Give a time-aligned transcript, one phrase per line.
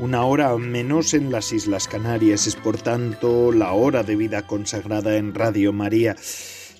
[0.00, 2.46] una hora menos en las Islas Canarias.
[2.46, 6.16] Es por tanto la hora de vida consagrada en Radio María.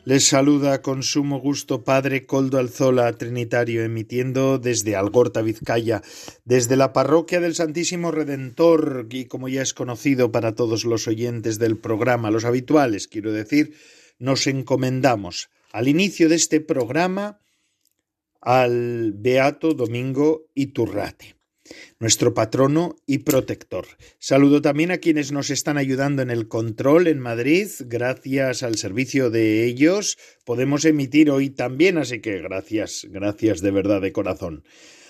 [0.06, 6.00] Les saluda con sumo gusto Padre Coldo Alzola, Trinitario, emitiendo desde Algorta, Vizcaya,
[6.46, 11.58] desde la parroquia del Santísimo Redentor, y como ya es conocido para todos los oyentes
[11.58, 13.74] del programa, los habituales, quiero decir,
[14.18, 17.40] nos encomendamos al inicio de este programa
[18.40, 21.39] al Beato Domingo Iturrate,
[21.98, 23.86] nuestro patrono y protector.
[24.18, 27.68] Saludo también a quienes nos están ayudando en el control en Madrid.
[27.80, 34.00] Gracias al servicio de ellos podemos emitir hoy también, así que gracias, gracias de verdad
[34.00, 34.64] de corazón.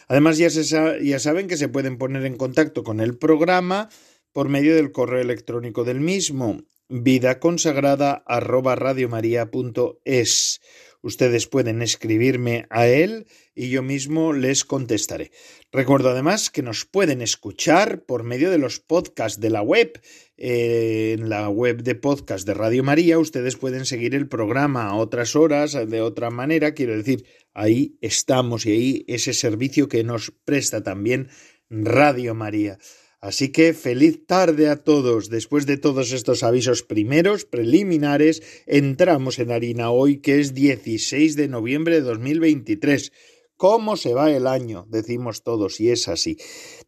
[0.09, 3.89] Además ya, saben que se pueden poner en contacto con el programa
[4.33, 8.77] por medio del correo electrónico del mismo vida consagrada arroba
[10.05, 10.61] es.
[11.03, 15.31] Ustedes pueden escribirme a él y yo mismo les contestaré.
[15.73, 20.01] Recuerdo además que nos pueden escuchar por medio de los podcasts de la web.
[20.37, 24.95] Eh, en la web de podcast de Radio María ustedes pueden seguir el programa a
[24.97, 26.75] otras horas, de otra manera.
[26.75, 31.29] Quiero decir, ahí estamos y ahí ese servicio que nos presta también
[31.71, 32.79] Radio María.
[33.21, 35.29] Así que feliz tarde a todos.
[35.29, 41.49] Después de todos estos avisos primeros, preliminares, entramos en harina hoy que es 16 de
[41.49, 43.13] noviembre de 2023.
[43.57, 44.87] ¿Cómo se va el año?
[44.89, 46.39] Decimos todos, y es así.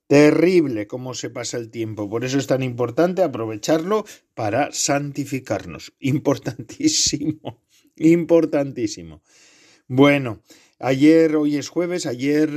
[0.07, 2.09] Terrible cómo se pasa el tiempo.
[2.09, 5.93] Por eso es tan importante aprovecharlo para santificarnos.
[6.01, 7.63] Importantísimo.
[7.97, 9.23] Importantísimo.
[9.87, 10.41] Bueno,
[10.85, 12.51] Ayer, hoy es jueves, ayer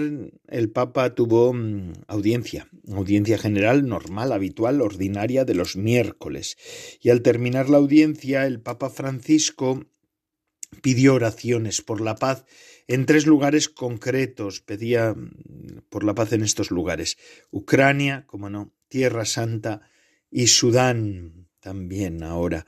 [0.47, 6.57] el Papa tuvo mm, audiencia, audiencia general normal, habitual, ordinaria de los miércoles.
[6.99, 9.85] Y al terminar la audiencia, el Papa Francisco
[10.81, 12.45] pidió oraciones por la paz
[12.87, 14.59] en tres lugares concretos.
[14.59, 17.19] Pedía mm, por la paz en estos lugares.
[17.51, 19.87] Ucrania, como no, Tierra Santa
[20.31, 22.65] y Sudán también ahora.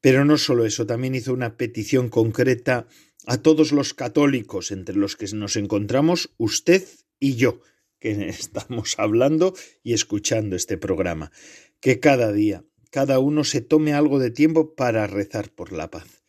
[0.00, 2.86] Pero no solo eso, también hizo una petición concreta
[3.26, 6.86] a todos los católicos entre los que nos encontramos usted
[7.18, 7.60] y yo,
[7.98, 11.32] que estamos hablando y escuchando este programa,
[11.80, 16.22] que cada día, cada uno se tome algo de tiempo para rezar por la paz.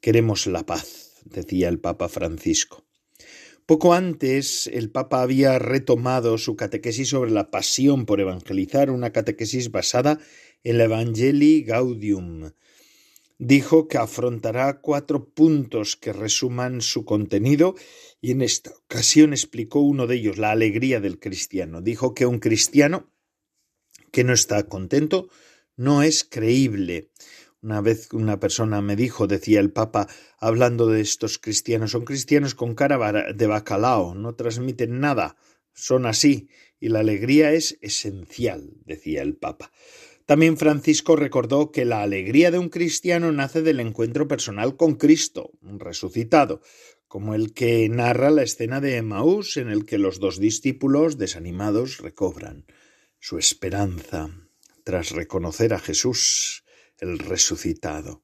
[0.00, 2.84] Queremos la paz, decía el Papa Francisco.
[3.66, 9.70] Poco antes, el Papa había retomado su catequesis sobre la pasión por evangelizar, una catequesis
[9.70, 10.18] basada
[10.64, 12.50] en la Evangelii Gaudium,
[13.44, 17.74] dijo que afrontará cuatro puntos que resuman su contenido
[18.20, 21.82] y en esta ocasión explicó uno de ellos, la alegría del cristiano.
[21.82, 23.10] Dijo que un cristiano
[24.12, 25.28] que no está contento
[25.76, 27.10] no es creíble.
[27.62, 30.06] Una vez una persona me dijo, decía el Papa,
[30.38, 35.36] hablando de estos cristianos, son cristianos con cara de bacalao, no transmiten nada,
[35.72, 36.48] son así,
[36.78, 39.72] y la alegría es esencial, decía el Papa.
[40.26, 45.50] También Francisco recordó que la alegría de un cristiano nace del encuentro personal con Cristo,
[45.62, 46.60] resucitado,
[47.08, 51.98] como el que narra la escena de Emmaús en el que los dos discípulos desanimados
[51.98, 52.66] recobran
[53.18, 54.30] su esperanza
[54.84, 56.64] tras reconocer a Jesús,
[56.98, 58.22] el resucitado.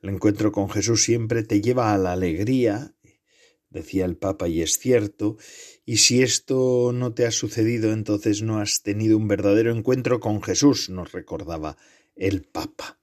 [0.00, 2.96] El encuentro con Jesús siempre te lleva a la alegría
[3.76, 5.36] decía el Papa, y es cierto,
[5.88, 10.42] y si esto no te ha sucedido, entonces no has tenido un verdadero encuentro con
[10.42, 11.76] Jesús, nos recordaba
[12.16, 12.98] el Papa.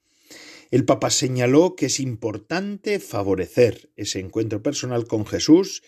[0.70, 5.82] El Papa señaló que es importante favorecer ese encuentro personal con Jesús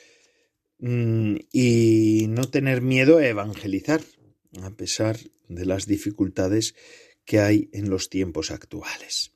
[0.80, 4.02] mm, y no tener miedo a evangelizar,
[4.62, 5.18] a pesar
[5.50, 6.76] de las dificultades
[7.26, 9.35] que hay en los tiempos actuales.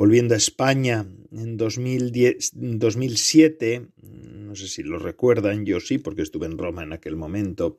[0.00, 6.46] Volviendo a España en 2010, 2007, no sé si lo recuerdan, yo sí, porque estuve
[6.46, 7.78] en Roma en aquel momento,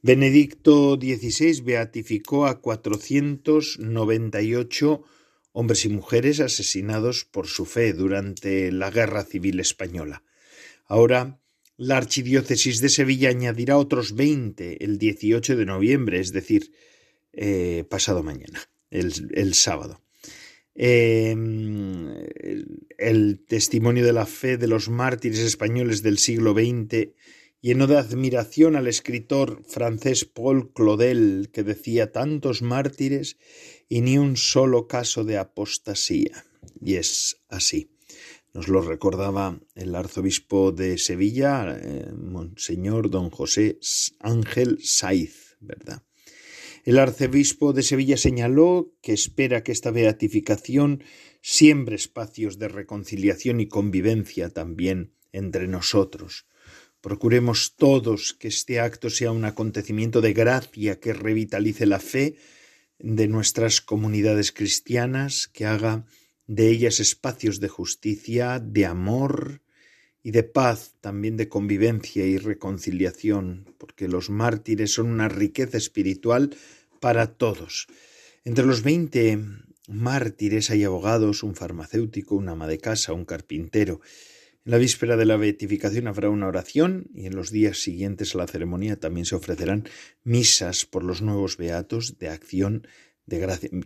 [0.00, 5.04] Benedicto XVI beatificó a 498
[5.52, 10.24] hombres y mujeres asesinados por su fe durante la Guerra Civil Española.
[10.86, 11.42] Ahora,
[11.76, 16.72] la Archidiócesis de Sevilla añadirá otros 20 el 18 de noviembre, es decir,
[17.34, 20.00] eh, pasado mañana, el sábado.
[20.82, 22.08] Em,
[22.96, 27.10] el, testimonio de la fe de los mártires españoles del siglo XX
[27.60, 33.36] llenó de admiración al escritor francés Paul Claudel, que decía tantos mártires
[33.90, 36.46] y ni un solo caso de apostasía.
[36.80, 37.90] Y es así.
[38.54, 43.78] Nos lo recordaba el arzobispo de Sevilla, eh, Monseñor don José
[44.18, 46.02] Ángel Saiz, ¿verdad?
[46.84, 51.04] El arzobispo de Sevilla señaló que espera que esta beatificación
[51.42, 56.46] siembre espacios de reconciliación y convivencia también entre nosotros.
[57.00, 62.36] Procuremos todos que este acto sea un acontecimiento de gracia que revitalice la fe
[62.98, 66.04] de nuestras comunidades cristianas, que haga
[66.46, 69.62] de ellas espacios de justicia, de amor
[70.22, 76.54] y de paz, también de convivencia y reconciliación, porque los mártires son una riqueza espiritual
[77.00, 77.86] para todos.
[78.44, 79.38] Entre los veinte
[79.88, 84.00] mártires hay abogados, un farmacéutico, un ama de casa, un carpintero.
[84.64, 88.38] En la víspera de la beatificación habrá una oración y en los días siguientes a
[88.38, 89.88] la ceremonia también se ofrecerán
[90.22, 92.86] misas por los nuevos beatos de acción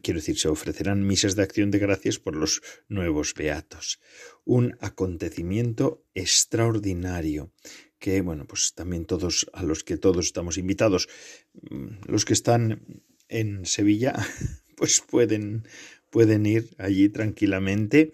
[0.03, 4.01] quiero decir, se ofrecerán misas de acción de gracias por los nuevos beatos.
[4.45, 7.53] Un acontecimiento extraordinario
[7.99, 11.09] que, bueno, pues también todos, a los que todos estamos invitados,
[11.53, 14.15] mm, los que están en Sevilla,
[14.77, 15.67] pues pueden,
[16.11, 18.13] pueden ir allí tranquilamente.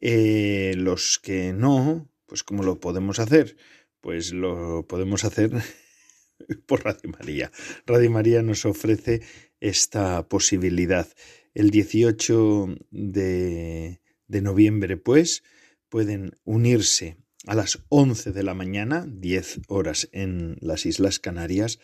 [0.00, 3.56] Eh, los que no, pues ¿cómo lo podemos hacer?
[4.00, 5.50] Pues lo podemos hacer
[6.66, 7.52] por Radio María.
[7.86, 9.20] Radio María nos ofrece
[9.60, 11.08] esta posibilidad.
[11.54, 15.42] El 18 de, de noviembre, pues,
[15.88, 17.16] pueden unirse
[17.46, 21.78] a las 11 de la mañana, 10 horas en las Islas Canarias,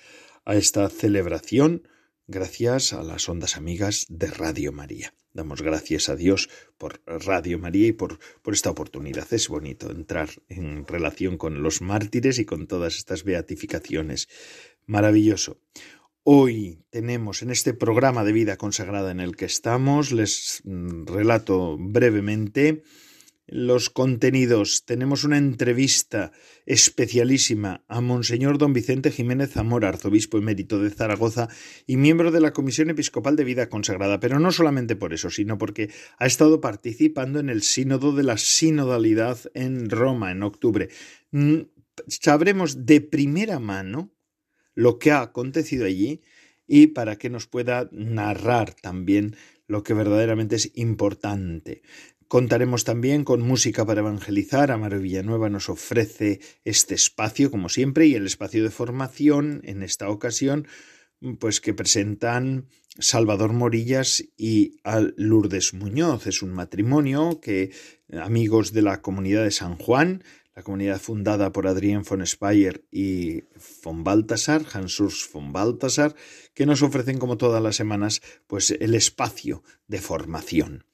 [0.44, 1.88] a esta celebración
[2.28, 5.14] gracias a las ondas amigas de Radio María.
[5.32, 9.26] Damos gracias a Dios por Radio María y por, por, esta oportunidad.
[9.32, 14.28] Es bonito entrar en relación con los mártires y con todas estas beatificaciones.
[14.86, 15.60] Maravilloso.
[16.28, 21.76] Hoy tenemos en este programa de vida consagrada en el que estamos, les mm, relato
[21.78, 22.82] brevemente
[23.46, 24.84] los contenidos.
[24.86, 26.32] Tenemos una entrevista
[26.64, 31.46] especialísima a Monseñor don Vicente Jiménez Zamora, arzobispo emérito de Zaragoza
[31.86, 35.58] y miembro de la Comisión Episcopal de Vida Consagrada, pero no solamente por eso, sino
[35.58, 40.88] porque ha estado participando en el sínodo de la sinodalidad en Roma en octubre.
[41.30, 41.60] Mm,
[42.08, 44.15] sabremos de primera mano
[44.76, 46.20] lo que ha acontecido allí
[46.68, 49.34] y para que nos pueda narrar también
[49.66, 51.82] lo que verdaderamente es importante.
[52.28, 54.70] Contaremos también con música para evangelizar.
[54.70, 60.08] Amaro Villanueva nos ofrece este espacio, como siempre, y el espacio de formación en esta
[60.08, 60.66] ocasión,
[61.38, 62.66] pues que presentan
[62.98, 64.80] Salvador Morillas y
[65.16, 66.26] Lourdes Muñoz.
[66.26, 67.70] Es un matrimonio que
[68.12, 70.24] amigos de la comunidad de San Juan
[70.56, 73.42] la comunidad fundada por Adrien von Speyer y
[73.84, 74.98] von Baltasar, Hans
[75.30, 76.16] von Baltasar,
[76.54, 80.86] que nos ofrecen como todas las semanas pues el espacio de formación.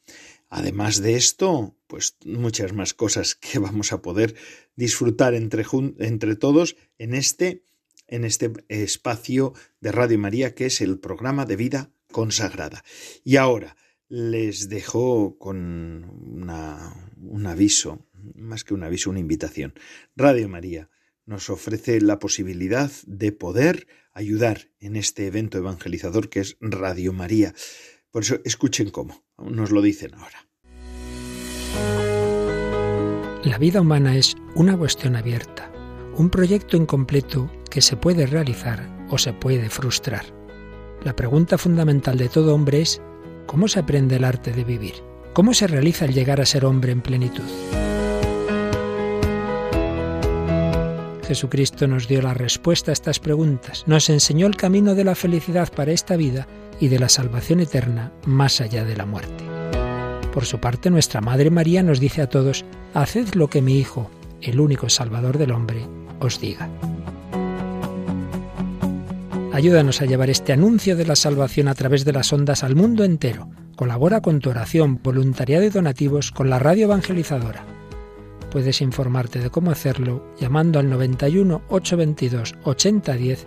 [0.48, 4.34] Además de esto, pues muchas más cosas que vamos a poder
[4.74, 5.64] disfrutar entre,
[6.00, 7.62] entre todos en este,
[8.08, 12.82] en este espacio de Radio María que es el programa de vida consagrada.
[13.22, 13.76] Y ahora
[14.08, 16.50] les dejo con
[17.22, 19.74] un aviso más que un aviso, una invitación.
[20.16, 20.88] Radio María
[21.26, 27.54] nos ofrece la posibilidad de poder ayudar en este evento evangelizador que es Radio María.
[28.10, 30.48] Por eso escuchen cómo, nos lo dicen ahora.
[33.44, 35.72] La vida humana es una cuestión abierta,
[36.16, 40.24] un proyecto incompleto que se puede realizar o se puede frustrar.
[41.04, 43.00] La pregunta fundamental de todo hombre es
[43.46, 44.94] ¿cómo se aprende el arte de vivir?
[45.32, 47.81] ¿Cómo se realiza el llegar a ser hombre en plenitud?
[51.26, 55.72] Jesucristo nos dio la respuesta a estas preguntas, nos enseñó el camino de la felicidad
[55.72, 56.48] para esta vida
[56.80, 59.44] y de la salvación eterna más allá de la muerte.
[60.32, 62.64] Por su parte, nuestra Madre María nos dice a todos,
[62.94, 64.10] Haced lo que mi Hijo,
[64.40, 65.86] el único Salvador del hombre,
[66.18, 66.68] os diga.
[69.52, 73.04] Ayúdanos a llevar este anuncio de la salvación a través de las ondas al mundo
[73.04, 73.48] entero.
[73.76, 77.64] Colabora con tu oración, voluntariado y donativos con la radio evangelizadora
[78.52, 83.46] Puedes informarte de cómo hacerlo llamando al 91 822 8010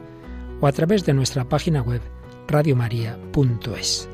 [0.62, 2.02] o a través de nuestra página web
[2.48, 4.10] radiomaria.es.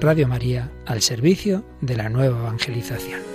[0.00, 3.29] Radio María al servicio de la nueva evangelización.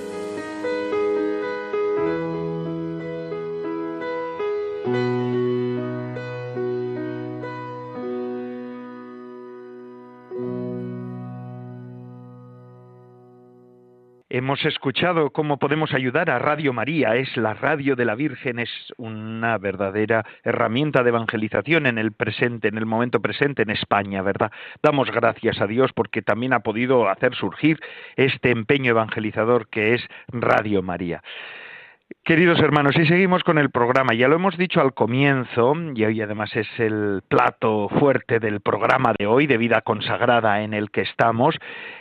[14.37, 18.69] Hemos escuchado cómo podemos ayudar a Radio María, es la radio de la Virgen, es
[18.97, 24.51] una verdadera herramienta de evangelización en el presente, en el momento presente en España, ¿verdad?
[24.83, 27.79] Damos gracias a Dios porque también ha podido hacer surgir
[28.17, 31.23] este empeño evangelizador que es Radio María.
[32.25, 34.15] Queridos hermanos, y seguimos con el programa.
[34.15, 39.13] Ya lo hemos dicho al comienzo, y hoy además es el plato fuerte del programa
[39.15, 41.55] de hoy, de vida consagrada en el que estamos.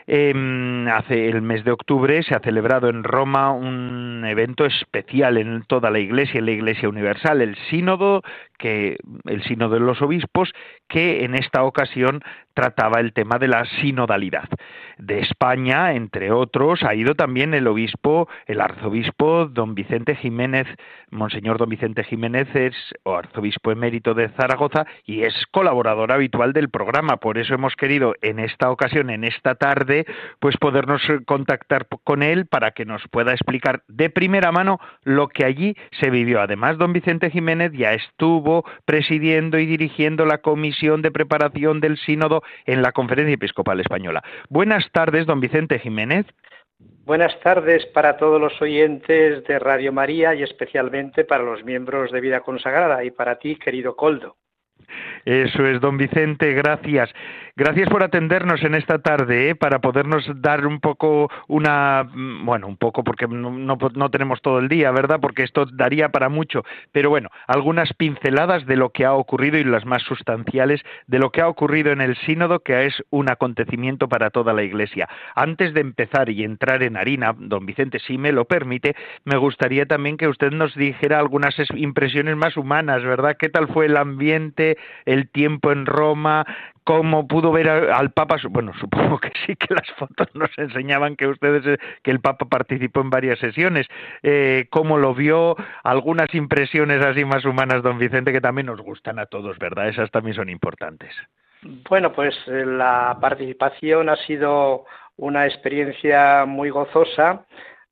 [0.07, 5.63] Em, hace el mes de octubre se ha celebrado en Roma un evento especial en
[5.65, 8.23] toda la Iglesia, en la Iglesia Universal, el Sínodo,
[8.57, 10.55] que el Sínodo de los Obispos,
[10.95, 12.23] que en esta ocasión
[12.55, 14.49] trataba el tema de la sinodalidad.
[14.97, 20.69] De España, entre otros, ha ido también el obispo, el arzobispo don Vicente Jiménez,
[21.11, 22.75] Monseñor don Vicente Jiménez es
[23.05, 27.17] arzobispo emérito de Zaragoza y es colaborador habitual del programa.
[27.17, 30.07] Por eso hemos querido en esta ocasión, en esta tarde,
[30.39, 35.45] pues podernos contactar con él para que nos pueda explicar de primera mano lo que
[35.45, 36.41] allí se vivió.
[36.41, 42.43] Además, don Vicente Jiménez ya estuvo presidiendo y dirigiendo la comisión de preparación del sínodo
[42.67, 44.23] en la Conferencia Episcopal Española.
[44.51, 46.27] Buenas tardes, don Vicente Jiménez.
[47.05, 52.21] Buenas tardes para todos los oyentes de Radio María y especialmente para los miembros de
[52.21, 54.37] Vida Consagrada y para ti, querido Coldo.
[55.25, 57.11] Eso es, don Vicente, gracias.
[57.57, 59.55] Gracias por atendernos en esta tarde, ¿eh?
[59.55, 64.59] para podernos dar un poco una, mm, bueno, un poco porque no, no, tenemos todo
[64.59, 65.21] el día, ¿verdad?
[65.21, 69.63] Porque esto daría para mucho, pero bueno, algunas pinceladas de lo que ha ocurrido y
[69.63, 74.09] las más sustanciales de lo que ha ocurrido en el sínodo, que es un acontecimiento
[74.09, 75.09] para toda la Iglesia.
[75.37, 79.87] Antes de empezar y entrar en harina, don Vicente, si me lo permite, me gustaría
[79.87, 83.37] también que usted nos dijera algunas impresiones más humanas, ¿verdad?
[83.39, 86.45] ¿Qué tal fue el ambiente, el tiempo en Roma?
[86.85, 91.27] cómo pudo ver al Papa, bueno, supongo que sí que las fotos nos enseñaban que
[91.27, 93.87] ustedes, eh, que el Papa participó en varias sesiones,
[94.23, 99.19] eh, cómo lo vio, algunas impresiones así más humanas, don Vicente, que también nos gustan
[99.19, 99.89] a todos, ¿verdad?
[99.89, 101.11] Esas también son importantes.
[101.89, 104.85] Bueno, pues eh, la participación ha sido
[105.17, 107.47] una experiencia muy gozosa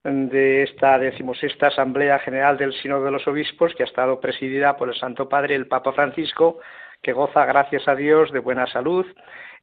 [0.04, 4.88] de esta decimosexta Asamblea General del Sínodo de los Obispos, que ha estado presidida por
[4.88, 6.59] el Santo Padre, el Papa Francisco,
[7.02, 9.06] que goza, gracias a Dios, de buena salud.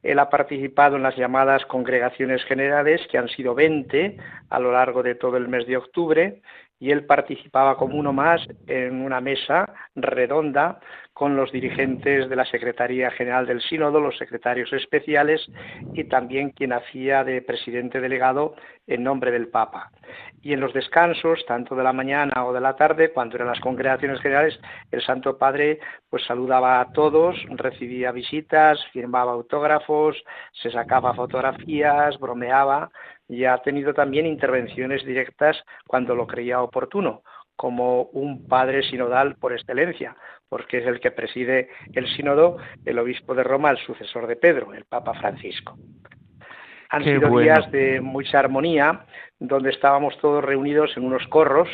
[0.02, 4.18] Él ha participado en las llamadas congregaciones generales, que han sido 20
[4.50, 6.42] a lo largo de todo el mes de octubre,
[6.80, 10.80] y él participaba como uno más en una mesa redonda
[11.14, 15.46] con los dirigentes de la Secretaría General del Sínodo, los secretarios especiales
[15.94, 18.56] y también quien hacía de presidente delegado
[18.88, 19.92] en nombre del Papa.
[20.42, 23.60] Y en los descansos, tanto de la mañana o de la tarde, cuando eran las
[23.60, 24.58] congregaciones generales,
[24.92, 30.16] el Santo Padre pues saludaba a todos, recibía visitas, firmaba autógrafos,
[30.54, 32.90] se sacaba fotografías, bromeaba
[33.30, 37.22] y ha tenido también intervenciones directas cuando lo creía oportuno,
[37.56, 40.16] como un padre sinodal por excelencia,
[40.50, 44.74] porque es el que preside el sínodo, el obispo de Roma, el sucesor de Pedro,
[44.74, 45.78] el Papa Francisco.
[46.90, 49.06] Han sido días de mucha armonía,
[49.40, 51.70] donde estábamos todos reunidos en unos corros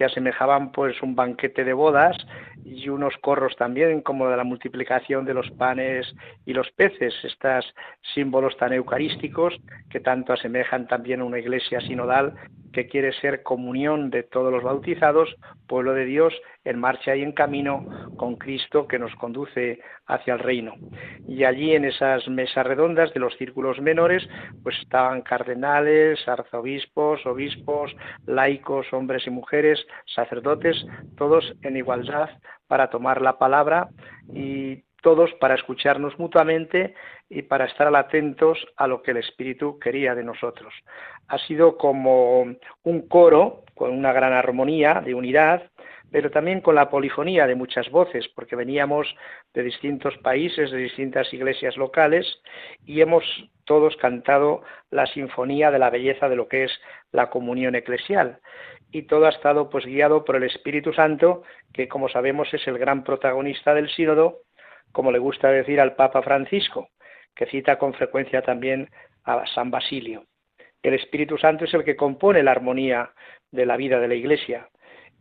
[0.00, 2.16] que asemejaban pues un banquete de bodas
[2.64, 6.06] y unos corros también como de la multiplicación de los panes
[6.46, 7.66] y los peces, estos
[8.14, 12.32] símbolos tan eucarísticos que tanto asemejan también a una iglesia sinodal
[12.72, 15.34] que quiere ser comunión de todos los bautizados,
[15.66, 16.34] pueblo de Dios
[16.64, 20.74] en marcha y en camino con Cristo que nos conduce hacia el reino.
[21.26, 24.28] Y allí en esas mesas redondas de los círculos menores,
[24.62, 27.94] pues estaban cardenales, arzobispos, obispos,
[28.26, 29.84] laicos, hombres y mujeres,
[30.14, 30.76] sacerdotes,
[31.16, 32.30] todos en igualdad
[32.66, 33.88] para tomar la palabra
[34.32, 36.94] y todos para escucharnos mutuamente
[37.28, 40.72] y para estar atentos a lo que el Espíritu quería de nosotros.
[41.28, 42.42] Ha sido como
[42.82, 45.70] un coro con una gran armonía de unidad,
[46.10, 49.06] pero también con la polifonía de muchas voces, porque veníamos
[49.54, 52.26] de distintos países, de distintas iglesias locales,
[52.84, 53.24] y hemos
[53.64, 56.72] todos cantado la sinfonía de la belleza de lo que es
[57.12, 58.40] la comunión eclesial.
[58.90, 62.76] Y todo ha estado pues guiado por el Espíritu Santo, que como sabemos es el
[62.78, 64.40] gran protagonista del sínodo,
[64.92, 66.88] como le gusta decir al Papa Francisco,
[67.34, 68.88] que cita con frecuencia también
[69.24, 70.24] a San Basilio.
[70.82, 73.12] El Espíritu Santo es el que compone la armonía
[73.50, 74.68] de la vida de la Iglesia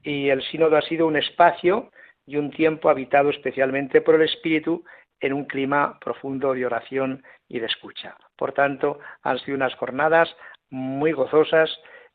[0.04, 1.92] y el sínodo ha sido un espacio
[2.26, 4.84] y un tiempo habitado especialmente por el Espíritu
[5.20, 8.16] en un clima profundo de oración y de escucha.
[8.38, 10.34] Por tanto, han sido unas jornadas
[10.70, 11.70] muy gozosas,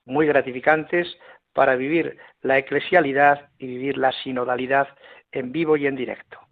[0.06, 1.18] muy gratificantes
[1.52, 4.88] para vivir la eclesialidad y vivir la sinodalidad
[5.32, 6.43] en vivo y en directo.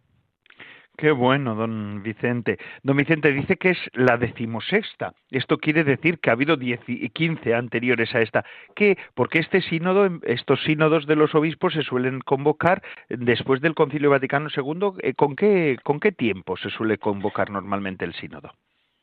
[0.96, 2.58] Qué bueno, don Vicente.
[2.82, 5.14] Don Vicente dice que es la decimosexta.
[5.30, 8.44] Esto quiere decir que ha habido diez y quince anteriores a esta.
[8.76, 8.98] ¿Qué?
[9.14, 14.48] Porque este sínodo, estos sínodos de los obispos se suelen convocar después del Concilio Vaticano
[14.54, 14.92] II.
[15.02, 18.52] Eh, ¿Con qué, con qué tiempo se suele convocar normalmente el sínodo?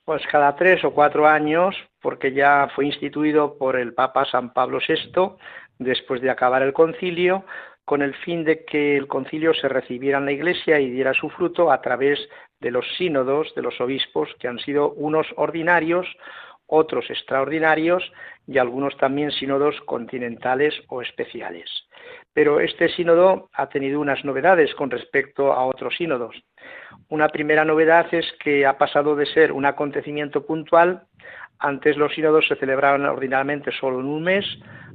[0.05, 4.79] Pues cada tres o cuatro años, porque ya fue instituido por el Papa San Pablo
[4.87, 5.35] VI
[5.79, 7.45] después de acabar el concilio
[7.89, 11.27] con el fin de que el concilio se recibiera en la Iglesia y diera su
[11.31, 12.19] fruto a través
[12.59, 16.05] de los sínodos de los obispos, que han sido unos ordinarios,
[16.67, 18.03] otros extraordinarios
[18.45, 21.67] y algunos también sínodos continentales o especiales.
[22.31, 26.35] Pero este sínodo ha tenido unas novedades con respecto a otros sínodos.
[27.07, 31.07] Una primera novedad es que ha pasado de ser un acontecimiento puntual,
[31.57, 34.45] antes los sínodos se celebraban ordinariamente solo en un mes,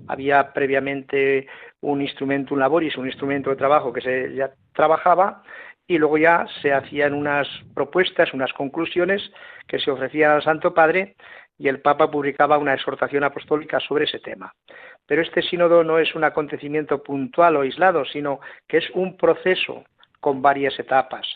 [0.08, 1.46] había previamente
[1.80, 5.42] un instrumento, un laboris, un instrumento de trabajo que se ya trabajaba
[5.87, 9.23] y luego ya se hacían unas propuestas, unas conclusiones
[9.66, 11.16] que se ofrecían al Santo Padre
[11.58, 14.54] y el Papa publicaba una exhortación apostólica sobre ese tema.
[15.06, 19.84] Pero este sínodo no es un acontecimiento puntual o aislado, sino que es un proceso
[20.20, 21.26] con varias etapas.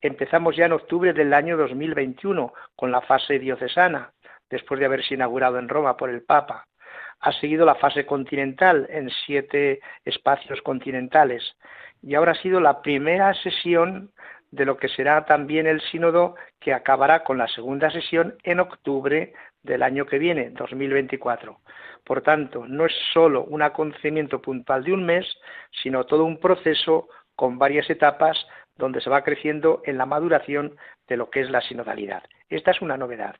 [0.00, 4.12] Empezamos ya en octubre del año 2021 con la fase diocesana,
[4.50, 6.66] después de haberse inaugurado en Roma por el Papa
[7.24, 11.42] ha seguido la fase continental en siete espacios continentales
[12.02, 14.12] y ahora ha sido la primera sesión
[14.50, 19.32] de lo que será también el sínodo que acabará con la segunda sesión en octubre
[19.62, 21.60] del año que viene, 2024.
[22.04, 25.26] Por tanto, no es solo un acontecimiento puntual de un mes,
[25.82, 28.36] sino todo un proceso con varias etapas
[28.76, 30.76] donde se va creciendo en la maduración
[31.08, 32.22] de lo que es la sinodalidad.
[32.50, 33.36] Esta es una novedad.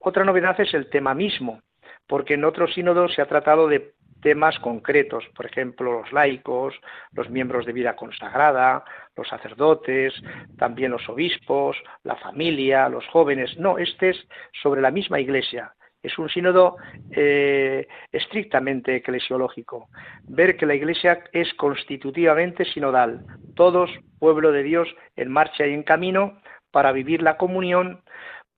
[0.00, 1.62] Otra novedad es el tema mismo
[2.06, 3.94] porque en otros sínodos se ha tratado de
[4.24, 6.74] temas concretos, por ejemplo, los laicos,
[7.12, 8.82] los miembros de vida consagrada,
[9.16, 10.14] los sacerdotes,
[10.56, 13.58] también los obispos, la familia, los jóvenes.
[13.58, 14.28] No, este es
[14.62, 15.74] sobre la misma iglesia.
[16.02, 16.76] Es un sínodo
[17.12, 19.88] eh, estrictamente eclesiológico.
[20.24, 23.26] Ver que la iglesia es constitutivamente sinodal.
[23.54, 26.40] Todos, pueblo de Dios, en marcha y en camino
[26.70, 28.02] para vivir la comunión,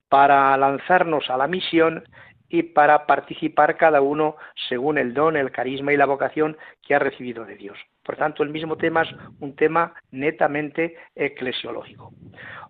[0.09, 2.05] para lanzarnos a la misión
[2.49, 4.37] y para participar cada uno
[4.69, 7.79] según el don, el carisma y la vocación que ha recibido de Dios.
[8.03, 9.09] Por tanto, el mismo tema es
[9.41, 12.13] un tema netamente eclesiológico.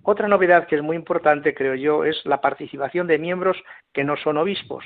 [0.03, 3.57] Otra novedad que es muy importante, creo yo, es la participación de miembros
[3.93, 4.85] que no son obispos,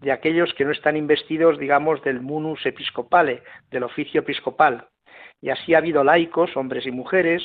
[0.00, 4.86] de aquellos que no están investidos, digamos, del munus episcopale, del oficio episcopal.
[5.40, 7.42] Y así ha habido laicos, hombres y mujeres,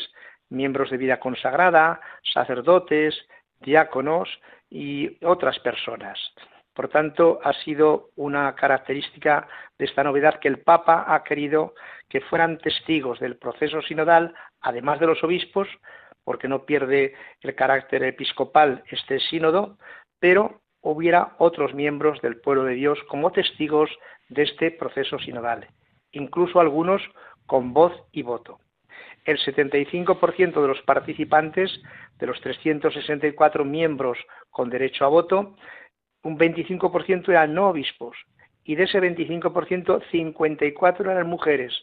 [0.49, 2.01] miembros de vida consagrada,
[2.33, 3.15] sacerdotes,
[3.61, 4.29] diáconos
[4.69, 6.19] y otras personas.
[6.73, 11.73] Por tanto, ha sido una característica de esta novedad que el Papa ha querido
[12.07, 15.67] que fueran testigos del proceso sinodal, además de los obispos,
[16.23, 19.77] porque no pierde el carácter episcopal este sínodo,
[20.19, 23.89] pero hubiera otros miembros del pueblo de Dios como testigos
[24.29, 25.67] de este proceso sinodal,
[26.11, 27.01] incluso algunos
[27.45, 28.59] con voz y voto.
[29.25, 31.71] El 75% de los participantes,
[32.17, 34.17] de los 364 miembros
[34.49, 35.55] con derecho a voto,
[36.23, 38.17] un 25% eran no obispos
[38.63, 41.73] y de ese 25%, 54 eran mujeres,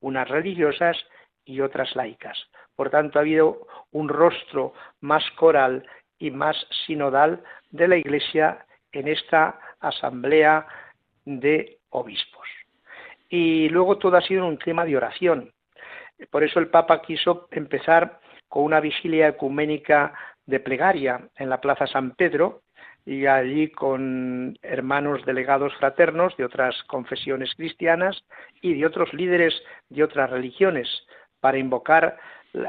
[0.00, 0.96] unas religiosas
[1.44, 2.38] y otras laicas.
[2.74, 5.86] Por tanto, ha habido un rostro más coral
[6.18, 10.66] y más sinodal de la Iglesia en esta asamblea
[11.24, 12.46] de obispos.
[13.28, 15.52] Y luego todo ha sido un clima de oración.
[16.30, 20.12] Por eso el Papa quiso empezar con una vigilia ecuménica
[20.46, 22.62] de plegaria en la Plaza San Pedro,
[23.04, 28.24] y allí con hermanos delegados fraternos de otras confesiones cristianas
[28.60, 29.54] y de otros líderes
[29.88, 30.88] de otras religiones
[31.40, 32.18] para invocar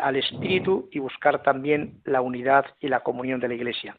[0.01, 3.95] al Espíritu y buscar también la unidad y la comunión de la Iglesia.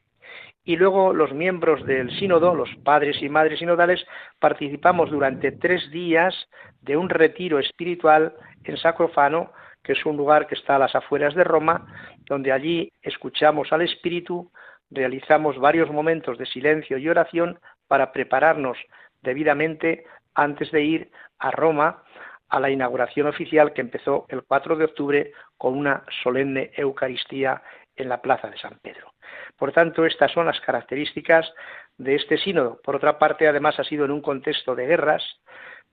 [0.64, 4.05] Y luego los miembros del sínodo, los padres y madres sinodales,
[4.38, 6.35] participamos durante tres días
[6.81, 11.35] de un retiro espiritual en Sacrofano, que es un lugar que está a las afueras
[11.35, 11.87] de Roma,
[12.25, 14.51] donde allí escuchamos al Espíritu,
[14.94, 18.78] realizamos varios momentos de silencio y oración para prepararnos
[19.22, 20.04] debidamente
[20.35, 22.02] antes de ir a Roma
[22.48, 27.62] a la inauguración oficial que empezó el 4 de octubre con una solemne Eucaristía
[27.96, 29.12] en la Plaza de San Pedro.
[29.57, 31.52] Por tanto, estas son las características
[31.96, 32.80] de este sínodo.
[32.83, 35.22] Por otra parte, además ha sido en un contexto de guerras,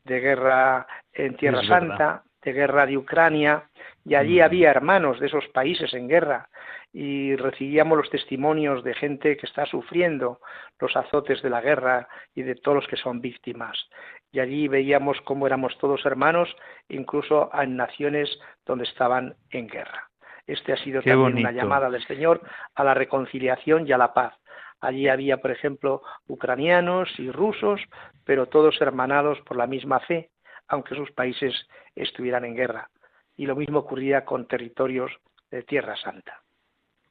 [0.04, 3.64] de guerra en Tierra Santa, de guerra de Ucrania,
[4.04, 6.50] y allí había hermanos de esos países en guerra
[6.94, 10.40] y recibíamos los testimonios de gente que está sufriendo
[10.80, 13.90] los azotes de la guerra y de todos los que son víctimas.
[14.32, 16.54] Y allí veíamos cómo éramos todos hermanos,
[16.90, 18.30] incluso en naciones
[18.66, 20.10] donde estaban en guerra.
[20.48, 22.42] Este ha sido también una llamada del Señor
[22.76, 24.34] a la reconciliación y a la paz.
[24.82, 27.80] Allí había, por ejemplo, ucranianos y rusos,
[28.26, 30.32] pero todos hermanados por la misma fe,
[30.68, 32.90] aunque sus países estuvieran en guerra.
[33.38, 35.12] Y lo mismo ocurría con territorios
[35.52, 36.42] de Tierra Santa.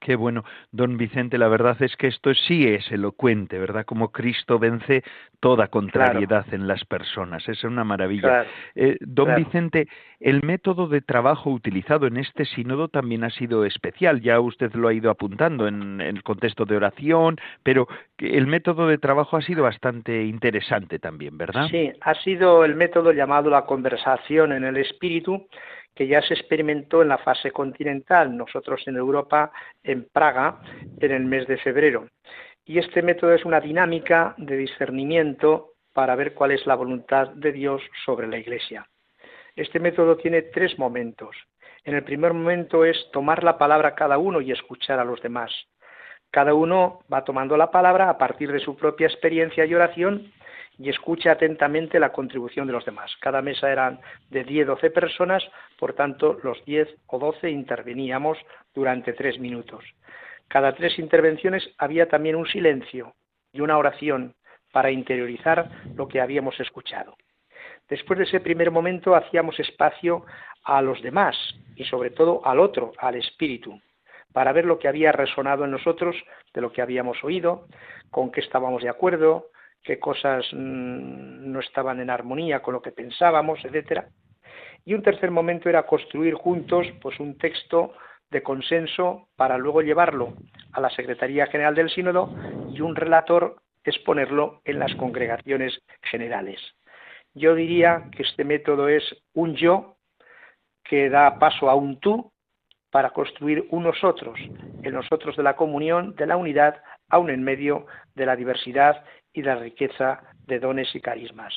[0.01, 3.85] Qué bueno, don Vicente, la verdad es que esto sí es elocuente, ¿verdad?
[3.85, 5.05] Como Cristo vence
[5.41, 8.47] toda contrariedad en las personas, es una maravilla.
[8.75, 14.23] Eh, don Vicente, el método de trabajo utilizado en este sínodo también ha sido especial,
[14.23, 17.87] ya usted lo ha ido apuntando en, en el contexto de oración, pero
[18.19, 21.67] el método de trabajo ha sido bastante interesante también, ¿verdad?
[21.71, 25.47] Sí, ha sido el método llamado la conversación en el espíritu,
[26.01, 30.59] que ya se experimentó en la fase continental, nosotros en Europa, en Praga,
[30.99, 32.09] en el mes de febrero.
[32.65, 37.53] Y este método es una dinámica de discernimiento para ver cuál es la voluntad de
[37.53, 38.87] Dios sobre la Iglesia.
[39.55, 41.37] Este método tiene tres momentos.
[41.85, 45.53] En el primer momento es tomar la palabra cada uno y escuchar a los demás.
[46.31, 50.33] Cada uno va tomando la palabra a partir de su propia experiencia y oración
[50.81, 53.15] y escucha atentamente la contribución de los demás.
[53.21, 55.43] Cada mesa eran de 10 12 personas,
[55.79, 58.39] por tanto, los 10 o 12 interveníamos
[58.75, 59.85] durante tres minutos.
[60.49, 63.13] Cada tres intervenciones había también un silencio
[63.53, 64.35] y una oración
[64.73, 67.15] para interiorizar lo que habíamos escuchado.
[67.91, 70.25] Después de ese primer momento hacíamos espacio
[70.65, 71.37] a los demás
[71.77, 73.79] y sobre todo al otro, al espíritu,
[74.33, 76.17] para ver lo que había resonado en nosotros
[76.55, 77.67] de lo que habíamos oído,
[78.11, 79.49] con qué estábamos de acuerdo,
[79.83, 84.09] qué cosas mm, no estaban en armonía con lo que pensábamos, etcétera.
[84.85, 87.93] Y un tercer momento era construir juntos pues un texto
[88.31, 90.35] de consenso para luego llevarlo
[90.73, 92.31] a la Secretaría General del Sínodo
[92.73, 96.61] y un relator exponerlo en las congregaciones generales.
[97.35, 99.97] Yo diría que este método es un yo
[100.85, 102.33] que da paso a un tú
[102.91, 104.39] para construir un nosotros,
[104.83, 109.43] el nosotros de la comunión, de la unidad, aún en medio de la diversidad y
[109.43, 111.55] la riqueza de dones y carismas.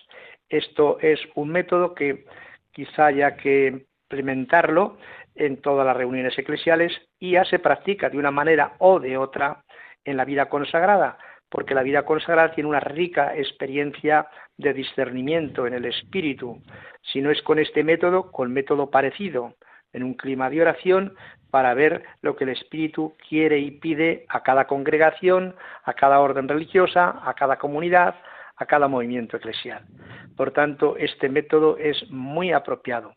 [0.49, 2.25] Esto es un método que
[2.71, 4.97] quizá haya que implementarlo
[5.35, 9.63] en todas las reuniones eclesiales y ya se practica de una manera o de otra
[10.05, 11.17] en la vida consagrada,
[11.49, 16.61] porque la vida consagrada tiene una rica experiencia de discernimiento en el espíritu.
[17.01, 19.55] Si no es con este método, con método parecido,
[19.93, 21.15] en un clima de oración,
[21.49, 26.47] para ver lo que el Espíritu quiere y pide a cada congregación, a cada orden
[26.47, 28.15] religiosa, a cada comunidad,
[28.57, 29.83] a cada movimiento eclesial.
[30.35, 33.13] Por tanto, este método es muy apropiado.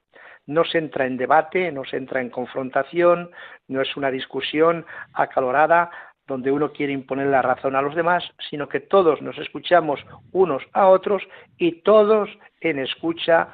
[0.46, 3.30] No se entra en debate, no se entra en confrontación,
[3.68, 4.84] no es una discusión
[5.14, 5.90] acalorada
[6.26, 10.62] donde uno quiere imponer la razón a los demás, sino que todos nos escuchamos unos
[10.72, 11.22] a otros
[11.56, 12.28] y todos
[12.60, 13.48] en escucha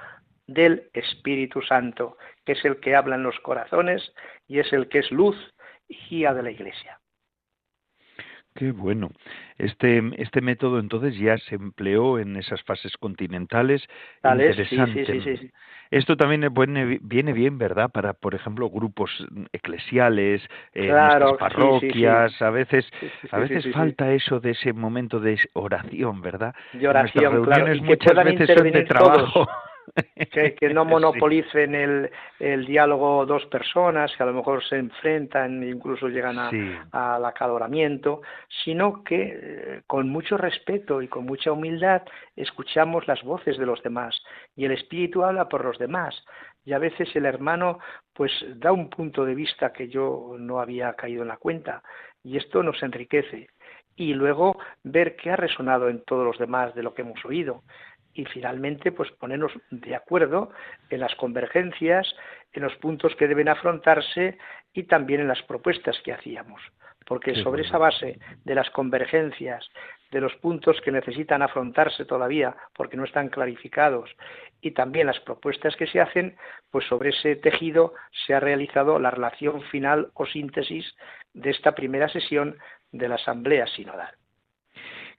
[0.53, 4.13] del Espíritu Santo, que es el que habla en los corazones
[4.49, 5.37] y es el que es luz
[5.89, 6.99] y guía de la Iglesia.
[8.55, 9.11] Qué bueno.
[9.57, 13.83] Este, este método entonces ya se empleó en esas fases continentales.
[14.23, 15.07] Interesante.
[15.07, 15.51] Sí, sí, sí,
[15.91, 17.91] Esto también viene, bien, ¿verdad?
[17.91, 19.11] Para, por ejemplo, grupos
[19.53, 20.43] eclesiales,
[20.75, 20.93] eh,
[21.39, 22.43] parroquias.
[22.43, 22.87] A veces,
[23.31, 26.55] a veces falta eso de ese momento de oración, ¿verdad?
[26.75, 27.75] De oración, claro.
[27.75, 29.49] Y muchas veces son de trabajo.
[30.31, 35.71] que, no monopolicen el, el, diálogo dos personas que a lo mejor se enfrentan e
[35.71, 36.51] incluso llegan a,
[36.93, 38.23] al acaloramiento,
[38.65, 42.03] sino que eh, con mucho respeto y con mucha humildad
[42.37, 44.21] escuchamos las voces de los demás.
[44.57, 46.15] Y el Espíritu habla por los demás.
[46.65, 47.79] Y a veces el hermano
[48.13, 51.83] pues da un punto de vista que yo no había caído en la cuenta.
[52.23, 53.49] Y esto nos enriquece.
[53.97, 57.63] Y luego ver qué ha resonado en todos los demás de lo que hemos oído
[58.15, 60.51] y finalmente pues ponernos de acuerdo
[60.91, 62.15] en las convergencias,
[62.53, 64.39] en los puntos que deben afrontarse
[64.73, 66.61] y también en las propuestas que hacíamos.
[67.07, 69.69] Porque sobre esa base de las convergencias,
[70.13, 74.09] de los puntos que necesitan afrontarse todavía porque no están clarificados
[74.61, 76.37] y también las propuestas que se hacen,
[76.71, 77.95] pues sobre ese tejido
[78.25, 80.95] se ha realizado la relación final o síntesis
[81.35, 82.57] de esta primera sesión
[82.93, 84.15] de la Asamblea Sinodal.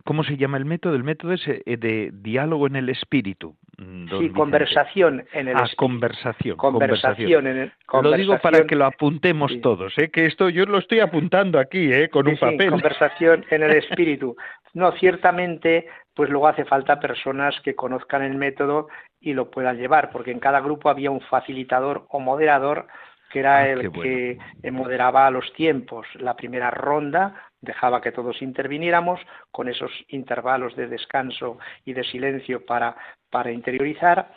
[0.06, 0.96] ¿Cómo se llama el método?
[0.96, 3.56] El método es eh, de diálogo en el espíritu.
[3.78, 6.58] Mm, sí, conversación en el ah, conversación.
[6.58, 10.10] Conversación, en el Lo digo para que lo apuntemos todos, ¿eh?
[10.12, 12.10] que esto yo lo estoy apuntando aquí, ¿eh?
[12.10, 12.70] con un papel.
[12.70, 14.36] conversación en el espíritu.
[14.74, 18.90] No, ciertamente, pues luego hace falta personas que conozcan el método
[19.22, 22.88] y lo puedan llevar, porque en cada grupo había un facilitador o moderador
[23.32, 24.38] que era ah, el que
[24.72, 26.06] moderaba los tiempos.
[26.20, 29.20] La primera ronda dejaba que todos interviniéramos
[29.52, 32.96] con esos intervalos de descanso y de silencio para,
[33.52, 34.30] interiorizar.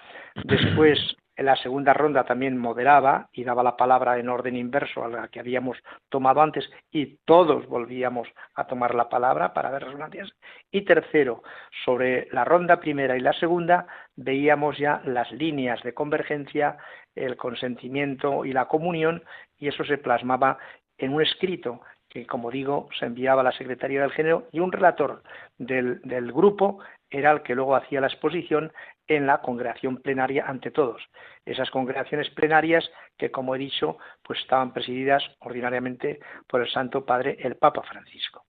[0.45, 0.99] Después
[1.39, 5.29] En la segunda ronda también moderaba y daba la palabra en orden inverso a la
[5.29, 5.77] que habíamos
[6.09, 10.33] tomado antes y todos volvíamos a tomar la palabra para ver resonancias.
[10.71, 11.43] Y tercero,
[11.85, 13.87] sobre la ronda primera y la segunda
[14.17, 16.79] veíamos ya las líneas de convergencia,
[17.15, 19.23] el consentimiento y la comunión
[19.59, 20.57] y eso se plasmaba
[20.97, 21.83] en un escrito
[22.17, 25.23] que, como digo, se enviaba a la Secretaría del Género y un relator
[25.59, 26.79] del, del grupo
[27.11, 28.73] era el que luego hacía la exposición
[29.07, 31.03] en la congregación plenaria ante todos.
[31.45, 37.37] Esas congregaciones plenarias que, como he dicho, pues estaban presididas ordinariamente por el Santo Padre,
[37.39, 38.47] el Papa Francisco.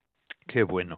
[0.48, 0.96] Qué bueno.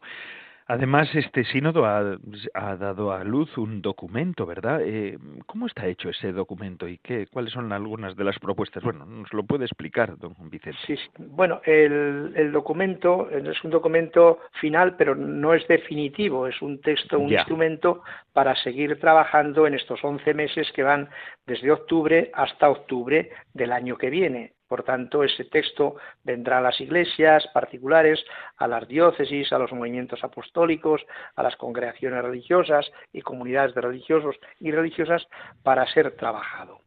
[0.72, 4.82] Además, este sínodo ha, dado a luz un documento, ¿verdad?
[4.84, 8.84] Eh, ¿Cómo está hecho ese documento y qué, cuáles son algunas de las propuestas?
[8.84, 10.78] Bueno, nos lo puede explicar, don Vicente.
[10.86, 17.18] Sí, bueno, el, documento es un documento final, pero no es definitivo, es un texto,
[17.18, 21.10] un instrumento para seguir trabajando en estos 11 meses que van
[21.48, 24.54] desde octubre hasta octubre del año que viene.
[24.70, 28.24] Por tanto, ese texto vendrá a las iglesias particulares,
[28.56, 31.02] a las diócesis, a los movimientos apostólicos,
[31.36, 35.28] a las congregaciones religiosas y comunidades de religiosos y religiosas
[35.64, 36.82] para ser trabajado.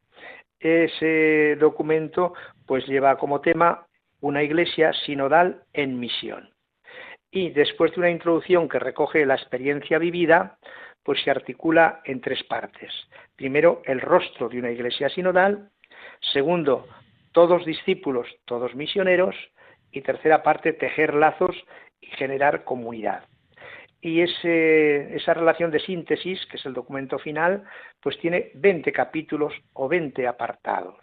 [0.60, 2.34] Ese documento
[2.66, 3.84] pues lleva como tema
[4.20, 6.50] una iglesia sinodal en misión.
[7.32, 10.58] Y después de una introducción que recoge la experiencia vivida,
[11.02, 12.92] pues se articula en tres partes.
[13.34, 15.70] Primero, el rostro de una iglesia sinodal.
[16.32, 16.86] Segundo,
[17.32, 19.34] todos discípulos, todos misioneros,
[19.92, 21.56] y tercera parte, tejer lazos
[22.00, 23.24] y generar comunidad.
[24.00, 27.62] Y esa relación de síntesis, que es el documento final,
[28.00, 30.98] pues tiene 20 capítulos o 20 apartados.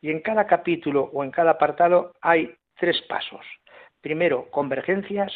[0.00, 3.46] Y en cada capítulo o en cada apartado hay tres pasos.
[4.00, 5.32] Primero, convergencias.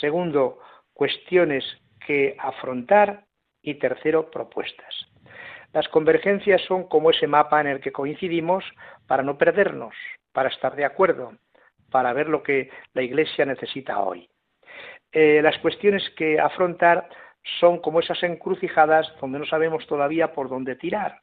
[0.00, 0.58] Segundo,
[0.92, 1.64] cuestiones
[2.06, 3.24] que afrontar.
[3.62, 4.94] Y tercero, propuestas.
[5.72, 8.64] Las convergencias son como ese mapa en el que coincidimos
[9.06, 9.94] para no perdernos,
[10.32, 11.34] para estar de acuerdo,
[11.90, 14.28] para ver lo que la Iglesia necesita hoy.
[15.12, 17.08] Eh, las cuestiones que afrontar
[17.60, 21.20] son como esas encrucijadas donde no sabemos todavía por dónde tirar.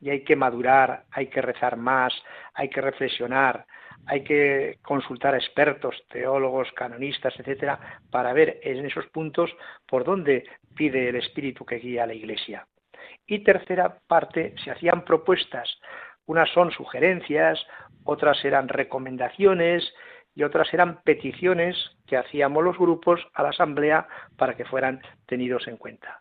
[0.00, 2.12] Y hay que madurar, hay que rezar más,
[2.52, 3.64] hay que reflexionar,
[4.06, 7.78] hay que consultar a expertos, teólogos, canonistas, etcétera,
[8.10, 9.50] para ver en esos puntos
[9.86, 10.44] por dónde
[10.76, 12.66] pide el Espíritu que guía a la Iglesia.
[13.26, 15.68] Y tercera parte, se hacían propuestas.
[16.26, 17.64] Unas son sugerencias,
[18.04, 19.92] otras eran recomendaciones
[20.34, 24.06] y otras eran peticiones que hacíamos los grupos a la Asamblea
[24.36, 26.20] para que fueran tenidos en cuenta.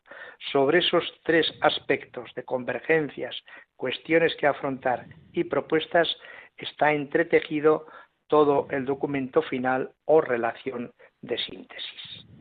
[0.51, 3.35] Sobre esos tres aspectos de convergencias,
[3.75, 6.07] cuestiones que afrontar y propuestas
[6.57, 7.87] está entretejido
[8.27, 12.32] todo el documento final o relación de síntesis.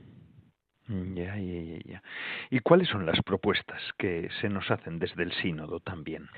[0.93, 2.03] Mm, ya, ya, ya,
[2.51, 6.29] ¿Y cuáles son las propuestas que se nos hacen desde el sínodo también?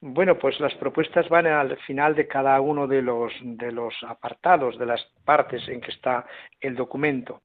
[0.00, 4.78] Bueno, pues las propuestas van al final de cada uno de los, de los apartados,
[4.78, 6.26] de las partes en que está
[6.60, 7.42] el documento.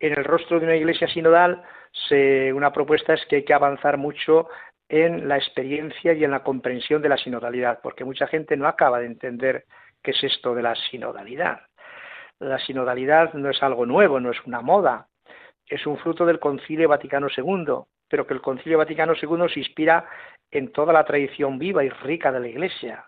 [0.00, 1.62] En el rostro de una iglesia sinodal,
[2.08, 4.48] se, una propuesta es que hay que avanzar mucho
[4.88, 8.98] en la experiencia y en la comprensión de la sinodalidad, porque mucha gente no acaba
[8.98, 9.64] de entender
[10.02, 11.60] qué es esto de la sinodalidad.
[12.40, 15.08] La sinodalidad no es algo nuevo, no es una moda,
[15.66, 20.06] es un fruto del Concilio Vaticano II, pero que el Concilio Vaticano II se inspira
[20.50, 23.04] en toda la tradición viva y rica de la Iglesia.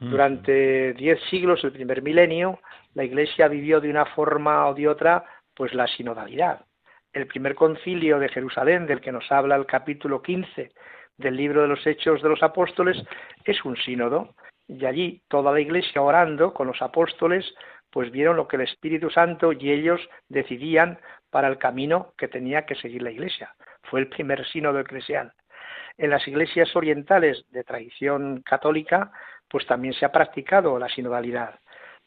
[0.00, 2.58] Durante diez siglos, el primer milenio,
[2.94, 5.24] la Iglesia vivió de una forma o de otra,
[5.54, 6.64] pues la sinodalidad.
[7.12, 10.72] El primer concilio de Jerusalén, del que nos habla el capítulo 15
[11.18, 13.00] del libro de los Hechos de los Apóstoles,
[13.44, 14.34] es un sínodo.
[14.66, 17.54] Y allí toda la Iglesia orando con los apóstoles,
[17.90, 20.98] pues vieron lo que el Espíritu Santo y ellos decidían
[21.32, 23.54] para el camino que tenía que seguir la Iglesia.
[23.84, 25.32] Fue el primer sínodo eclesial.
[25.96, 29.10] En las iglesias orientales de tradición católica,
[29.48, 31.58] pues también se ha practicado la sinodalidad.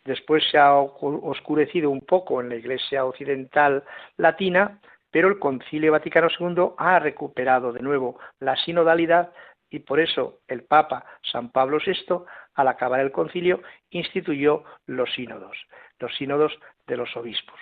[0.03, 3.83] Después se ha oscurecido un poco en la iglesia occidental
[4.17, 9.31] latina, pero el Concilio Vaticano II ha recuperado de nuevo la sinodalidad
[9.71, 15.57] y por eso el Papa San Pablo VI, al acabar el concilio, instituyó los sínodos,
[15.99, 16.53] los sínodos
[16.85, 17.59] de los obispos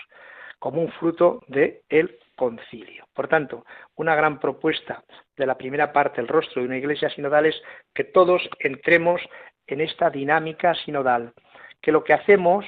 [0.64, 3.06] como un fruto del el concilio.
[3.14, 3.66] Por tanto,
[3.98, 5.04] una gran propuesta
[5.36, 7.62] de la primera parte, el rostro de una iglesia sinodal, es
[7.94, 9.22] que todos entremos
[9.68, 11.34] en esta dinámica sinodal,
[11.82, 12.66] que lo que hacemos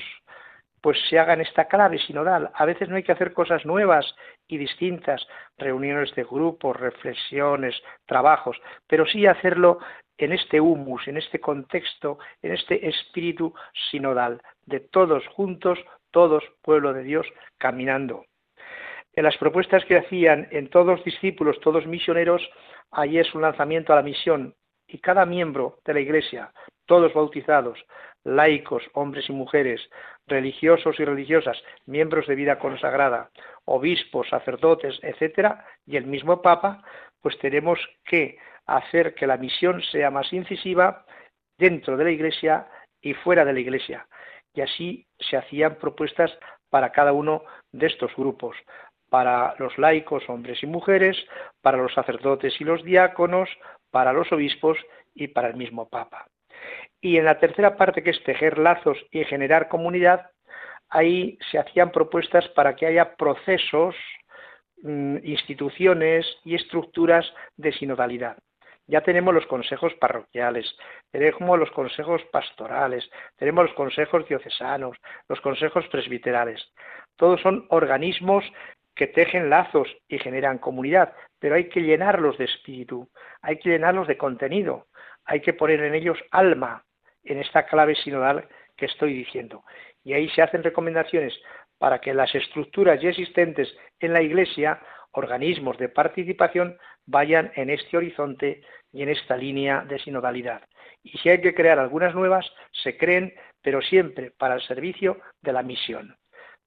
[0.82, 2.52] pues se haga en esta clave sinodal.
[2.54, 4.14] A veces no hay que hacer cosas nuevas
[4.46, 5.26] y distintas,
[5.58, 9.80] reuniones de grupos, reflexiones, trabajos, pero sí hacerlo
[10.18, 13.54] en este humus, en este contexto, en este espíritu
[13.90, 15.80] sinodal, de todos juntos
[16.16, 18.24] todos, pueblo de Dios, caminando.
[19.12, 22.42] En las propuestas que hacían en todos discípulos, todos misioneros,
[22.90, 24.56] ahí es un lanzamiento a la misión
[24.88, 26.54] y cada miembro de la Iglesia,
[26.86, 27.78] todos bautizados,
[28.24, 29.82] laicos, hombres y mujeres,
[30.26, 33.30] religiosos y religiosas, miembros de vida consagrada,
[33.66, 36.82] obispos, sacerdotes, etcétera, y el mismo Papa,
[37.20, 41.06] pues tenemos que hacer que la misión sea más incisiva
[41.58, 42.70] dentro de la Iglesia
[43.02, 44.08] y fuera de la Iglesia.
[44.56, 46.32] Y así se hacían propuestas
[46.70, 48.56] para cada uno de estos grupos,
[49.10, 51.18] para los laicos, hombres y mujeres,
[51.62, 53.50] para los sacerdotes y los diáconos,
[53.92, 54.78] para los obispos
[55.14, 56.28] y para el mismo Papa.
[57.02, 60.32] Y en la tercera parte, que es tejer lazos y generar comunidad,
[60.90, 63.96] ahí se hacían propuestas para que haya procesos,
[64.82, 68.38] mm, instituciones y estructuras de sinodalidad.
[68.88, 70.76] Ya tenemos los consejos parroquiales,
[71.12, 76.62] tenemos los consejos pastorales, tenemos los consejos diocesanos, los consejos presbiterales.
[77.16, 78.44] Todos son organismos
[78.96, 83.10] que tejen lazos y generan comunidad, pero hay que llenarlos de espíritu,
[83.42, 84.88] hay que llenarlos de contenido,
[85.26, 86.84] hay que poner en ellos alma
[87.24, 89.64] en esta clave sinodal que estoy diciendo.
[90.04, 91.34] Y ahí se hacen recomendaciones
[91.78, 94.80] para que las estructuras ya existentes en la Iglesia,
[95.16, 100.62] organismos de participación, vayan en este horizonte y en esta línea de sinodalidad.
[101.04, 105.54] Y si hay que crear algunas nuevas, se creen, pero siempre para el servicio de
[105.54, 106.16] la misión.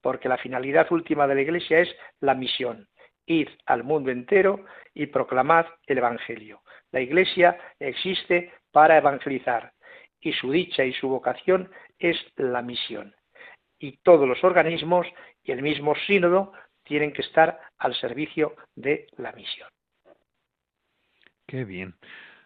[0.01, 2.87] Porque la finalidad última de la Iglesia es la misión.
[3.25, 6.61] Id al mundo entero y proclamad el Evangelio.
[6.91, 9.73] La Iglesia existe para evangelizar
[10.21, 13.15] y su dicha y su vocación es la misión.
[13.77, 15.07] Y todos los organismos
[15.43, 16.53] y el mismo sínodo
[16.89, 19.69] tienen que estar al servicio de la misión.
[21.45, 21.93] Qué bien.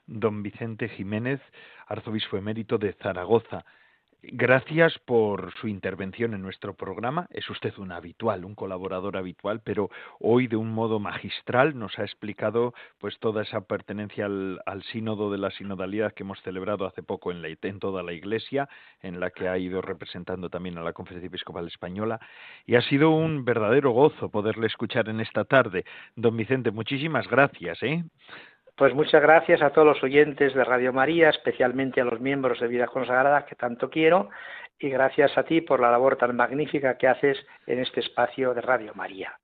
[0.05, 1.39] Don Vicente Jiménez,
[1.87, 3.65] arzobispo emérito de Zaragoza.
[4.25, 7.27] Gracias por su intervención en nuestro programa.
[7.29, 9.89] Es usted un habitual, un colaborador habitual, pero
[10.21, 15.39] hoy de un modo magistral nos ha explicado pues toda esa pertenencia al, sínodo de
[15.39, 18.69] la sinodalidad que hemos celebrado hace poco en, la, en toda la Iglesia,
[19.01, 22.21] en la que ha ido representando también a la Conferencia Episcopal Española.
[22.65, 25.83] Y ha sido un verdadero gozo poderle escuchar en esta tarde.
[26.15, 27.83] Don Vicente, muchísimas gracias.
[27.83, 28.05] ¿eh?
[28.75, 32.67] Pues muchas gracias a todos los oyentes de Radio María, especialmente a los miembros de
[32.67, 34.29] Vida Consagrada que tanto quiero,
[34.79, 38.61] y gracias a ti por la labor tan magnífica que haces en este espacio de
[38.61, 39.37] Radio María.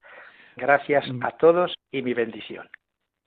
[0.55, 1.23] Gracias mm.
[1.23, 2.67] a todos y mi bendición.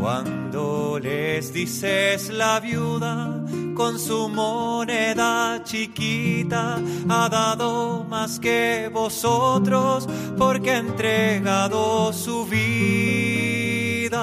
[0.00, 6.78] cuando les dices la viuda con su moneda chiquita
[7.08, 14.20] ha dado más que vosotros porque ha entregado su vida.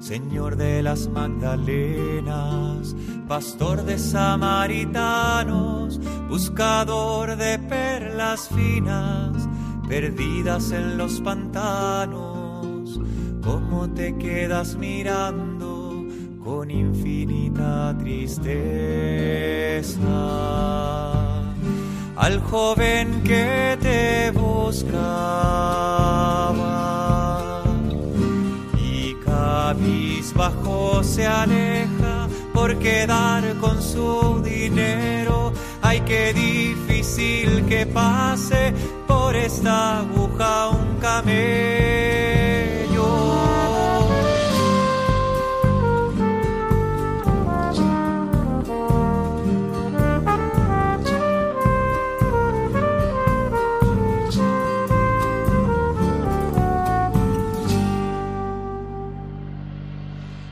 [0.00, 2.96] Señor de las Magdalenas,
[3.28, 6.00] pastor de samaritanos,
[6.30, 9.46] buscador de perlas finas,
[9.88, 13.00] perdidas en los pantanos
[13.42, 16.04] cómo te quedas mirando
[16.44, 18.68] con infinita tristeza
[22.16, 24.92] al joven que te buscaba
[28.76, 35.52] y cabizbajo se aleja por quedar con su dinero.
[35.80, 38.74] Ay, qué difícil que pase
[39.44, 41.38] esta aguja un camello.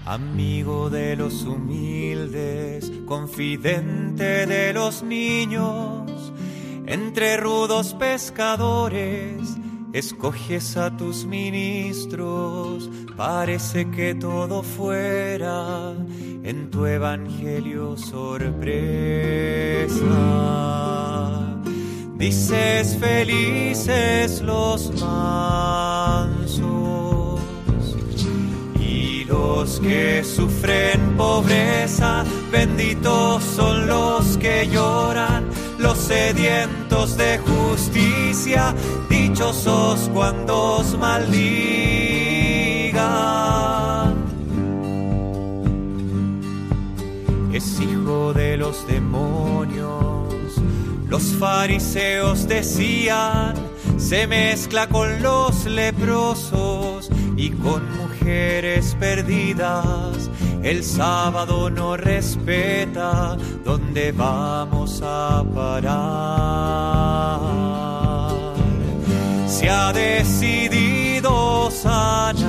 [0.06, 5.95] Amigo de los humildes, confidente de los niños
[6.86, 9.56] entre rudos pescadores,
[9.92, 15.94] escoges a tus ministros, parece que todo fuera
[16.42, 18.76] en tu evangelio sorpresa.
[22.18, 26.60] Dices felices los mansos
[28.80, 35.46] y los que sufren pobreza, benditos son los que lloran,
[36.06, 38.74] sedientos de justicia,
[39.08, 41.36] dichosos cuando os maldigan.
[47.52, 50.16] Es hijo de los demonios
[51.08, 53.54] los fariseos decían,
[53.96, 60.28] se mezcla con los leprosos y con mujeres perdidas.
[60.66, 65.86] El sábado no respeta dónde vamos a parar.
[69.46, 72.46] Se ha decidido sanar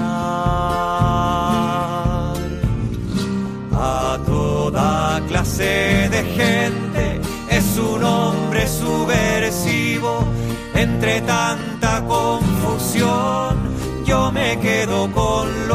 [3.71, 10.25] a toda clase de gente es un hombre subversivo.
[10.73, 13.57] Entre tanta confusión,
[14.05, 15.66] yo me quedo con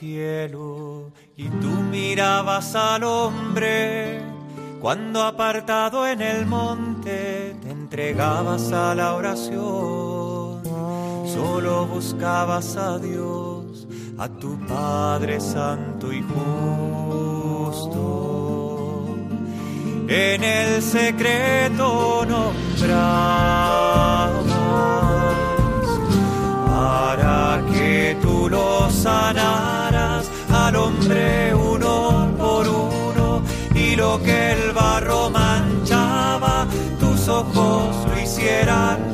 [0.00, 4.20] y tú mirabas al hombre.
[4.80, 10.62] Cuando apartado en el monte te entregabas a la oración,
[11.26, 13.88] solo buscabas a Dios,
[14.18, 17.96] a tu Padre Santo y justo.
[20.08, 22.98] En el secreto nombrabas
[26.66, 29.87] para que tú lo sanaras
[30.76, 33.42] hombre uno por uno
[33.74, 36.66] y lo que el barro manchaba,
[36.98, 39.08] tus ojos lo hicieran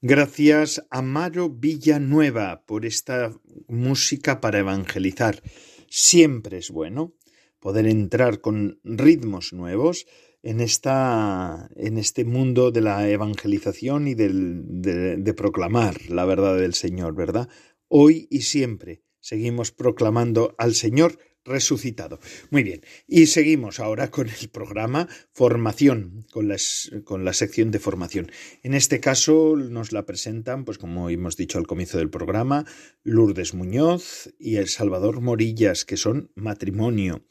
[0.00, 3.32] Gracias a Maro Villanueva por esta
[3.66, 5.42] música para evangelizar.
[5.90, 7.14] Siempre es bueno
[7.60, 10.06] poder entrar con ritmos nuevos
[10.42, 14.28] en, esta, en este mundo de la evangelización y de,
[15.18, 17.48] de proclamar la verdad del Señor, ¿verdad?
[17.88, 21.18] Hoy y siempre seguimos proclamando al Señor
[21.48, 22.20] resucitado.
[22.50, 26.54] Muy bien, y seguimos ahora con el programa Formación, con,
[27.04, 28.30] con la sección de formación.
[28.62, 32.64] En este caso nos la presentan, pues como hemos dicho al comienzo del programa,
[33.02, 37.24] Lourdes Muñoz y El Salvador Morillas, que son matrimonio.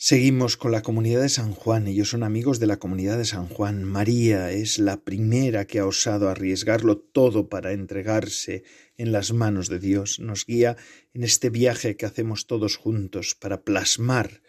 [0.00, 1.88] Seguimos con la comunidad de San Juan.
[1.88, 3.82] Ellos son amigos de la comunidad de San Juan.
[3.82, 8.62] María es la primera que ha osado arriesgarlo todo para entregarse
[8.96, 10.20] en las manos de Dios.
[10.20, 10.76] Nos guía
[11.14, 14.40] en este viaje que hacemos todos juntos para plasmar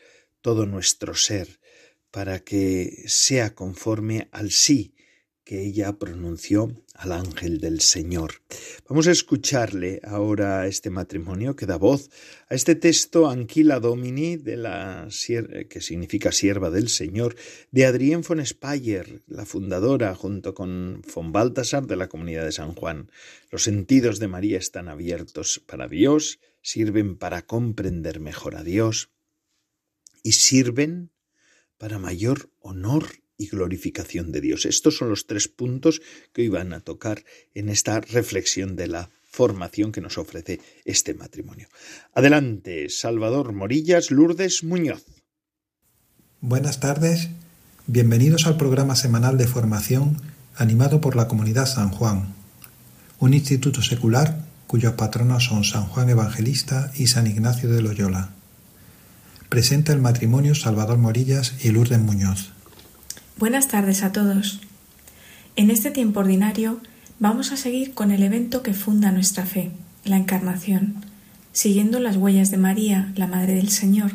[0.41, 1.59] todo nuestro ser,
[2.11, 4.93] para que sea conforme al sí
[5.49, 8.33] que ella pronunció al ángel del Señor.
[8.87, 12.11] Vamos a escucharle ahora a este matrimonio que da voz
[12.49, 15.07] a este texto Anquila Domini, de la,
[15.67, 17.35] que significa sierva del Señor,
[17.71, 22.75] de Adrienne von Speyer, la fundadora, junto con von Baltasar de la comunidad de San
[22.75, 23.09] Juan.
[23.49, 29.09] Los sentidos de María están abiertos para Dios, sirven para comprender mejor a Dios
[30.21, 31.09] y sirven
[31.79, 33.07] para mayor honor
[33.39, 34.65] y glorificación de Dios.
[34.65, 36.01] Estos son los tres puntos
[36.33, 37.23] que hoy van a tocar
[37.55, 41.69] en esta reflexión de la formación que nos ofrece este matrimonio.
[42.13, 45.05] Adelante, Salvador Morillas, Lourdes Muñoz.
[46.41, 47.29] Buenas tardes,
[47.87, 50.21] bienvenidos al programa semanal de formación
[50.55, 52.35] animado por la Comunidad San Juan,
[53.19, 58.31] un instituto secular cuyos patronos son San Juan Evangelista y San Ignacio de Loyola.
[59.47, 62.51] Presenta el matrimonio Salvador Morillas y Lourdes Muñoz.
[63.39, 64.59] Buenas tardes a todos.
[65.55, 66.81] En este tiempo ordinario
[67.19, 69.71] vamos a seguir con el evento que funda nuestra fe,
[70.03, 70.95] la Encarnación,
[71.53, 74.11] siguiendo las huellas de María, la Madre del Señor,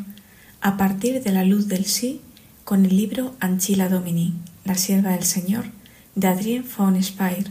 [0.61, 2.21] a partir de la luz del sí,
[2.65, 5.65] con el libro Anchila Domini, la sierva del Señor,
[6.13, 7.49] de Adrien von Speyer.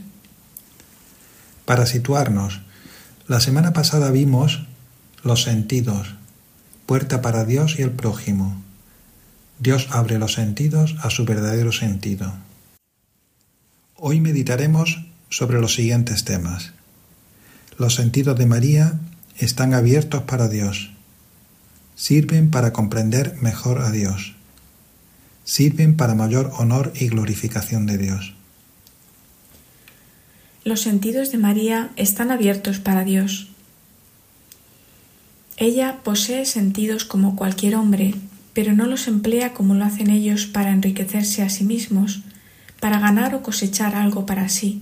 [1.65, 2.61] Para situarnos,
[3.27, 4.61] La semana pasada vimos
[5.23, 6.15] los sentidos,
[6.85, 8.64] puerta para Dios y el prójimo.
[9.59, 12.33] Dios abre los sentidos a su verdadero sentido.
[13.95, 16.73] Hoy meditaremos sobre los siguientes temas.
[17.77, 18.99] Los sentidos de María
[19.37, 20.91] están abiertos para Dios.
[21.95, 24.35] Sirven para comprender mejor a Dios.
[25.45, 28.33] Sirven para mayor honor y glorificación de Dios.
[30.65, 33.49] Los sentidos de María están abiertos para Dios.
[35.57, 38.15] Ella posee sentidos como cualquier hombre,
[38.55, 42.21] pero no los emplea como lo hacen ellos para enriquecerse a sí mismos,
[42.79, 44.81] para ganar o cosechar algo para sí.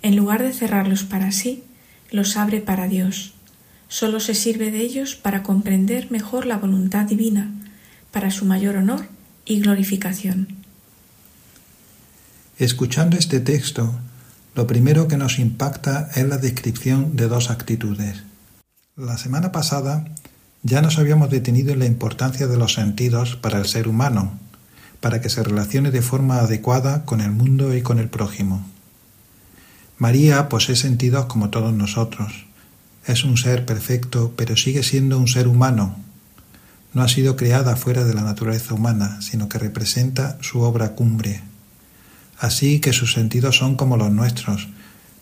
[0.00, 1.62] En lugar de cerrarlos para sí,
[2.10, 3.34] los abre para Dios.
[3.88, 7.50] Solo se sirve de ellos para comprender mejor la voluntad divina,
[8.10, 9.08] para su mayor honor
[9.44, 10.48] y glorificación.
[12.58, 13.94] Escuchando este texto,
[14.54, 18.22] lo primero que nos impacta es la descripción de dos actitudes.
[18.96, 20.06] La semana pasada
[20.64, 24.38] ya nos habíamos detenido en la importancia de los sentidos para el ser humano,
[25.00, 28.66] para que se relacione de forma adecuada con el mundo y con el prójimo.
[29.98, 32.46] María posee sentidos como todos nosotros.
[33.06, 35.96] Es un ser perfecto, pero sigue siendo un ser humano.
[36.94, 41.42] No ha sido creada fuera de la naturaleza humana, sino que representa su obra cumbre,
[42.38, 44.68] así que sus sentidos son como los nuestros,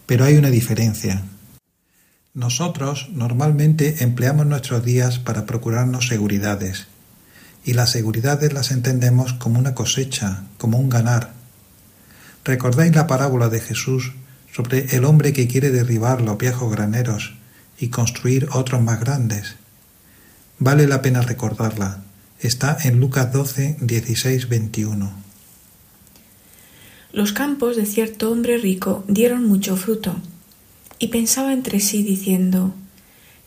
[0.06, 1.22] pero hay una diferencia.
[2.34, 6.86] Nosotros normalmente empleamos nuestros días para procurarnos seguridades,
[7.62, 11.34] y las seguridades las entendemos como una cosecha, como un ganar.
[12.42, 14.12] ¿Recordáis la parábola de Jesús
[14.50, 17.34] sobre el hombre que quiere derribar los viejos graneros
[17.78, 19.56] y construir otros más grandes?
[20.58, 22.02] Vale la pena recordarla.
[22.40, 25.12] Está en Lucas 12, 16, 21.
[27.12, 30.16] Los campos de cierto hombre rico dieron mucho fruto,
[31.02, 32.72] y pensaba entre sí diciendo,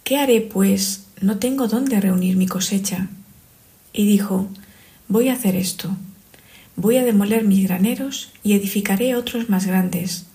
[0.03, 1.05] ¿Qué haré, pues?
[1.21, 3.07] No tengo dónde reunir mi cosecha.
[3.93, 4.49] Y dijo,
[5.07, 5.95] Voy a hacer esto.
[6.75, 10.25] Voy a demoler mis graneros y edificaré otros más grandes,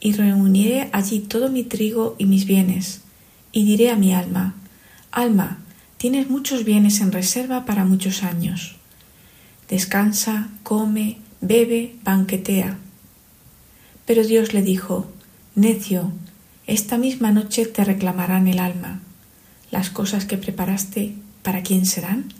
[0.00, 3.02] y reuniré allí todo mi trigo y mis bienes,
[3.52, 4.54] y diré a mi alma,
[5.10, 5.58] Alma,
[5.98, 8.76] tienes muchos bienes en reserva para muchos años.
[9.68, 12.78] Descansa, come, bebe, banquetea.
[14.06, 15.06] Pero Dios le dijo,
[15.54, 16.12] Necio,
[16.66, 19.00] esta misma noche te reclamarán el alma.
[19.70, 22.32] Las cosas que preparaste, ¿para quién serán?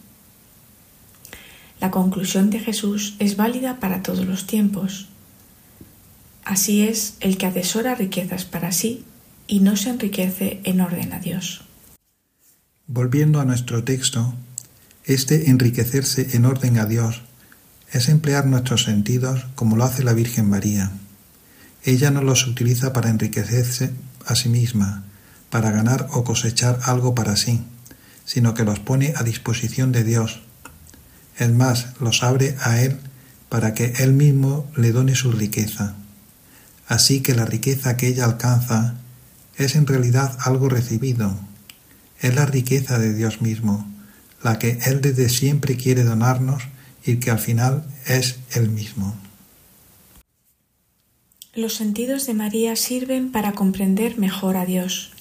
[1.81, 5.09] La conclusión de Jesús es válida para todos los tiempos.
[6.45, 9.05] Así es el que atesora riquezas para sí
[9.49, 11.63] y no se enriquece en orden a Dios.
[12.87, 14.35] Volviendo a nuestro texto,
[15.05, 17.23] este enriquecerse en orden a Dios
[17.91, 20.93] es emplear nuestros sentidos como lo hace la Virgen María.
[21.85, 23.91] Ella no los utiliza para enriquecerse
[24.27, 25.05] a sí misma,
[25.51, 27.63] para ganar o cosechar algo para sí,
[28.25, 30.43] sino que los pone a disposición de Dios.
[31.39, 32.99] Es más, los abre a Él
[33.49, 35.95] para que Él mismo le done su riqueza.
[36.89, 38.95] Así que la riqueza que ella alcanza
[39.57, 41.39] es en realidad algo recibido.
[42.21, 43.91] Es la riqueza de Dios mismo,
[44.43, 46.65] la que Él desde siempre quiere donarnos
[47.05, 49.17] y que al final es el mismo.
[51.55, 55.13] Los sentidos de María sirven para comprender mejor a Dios.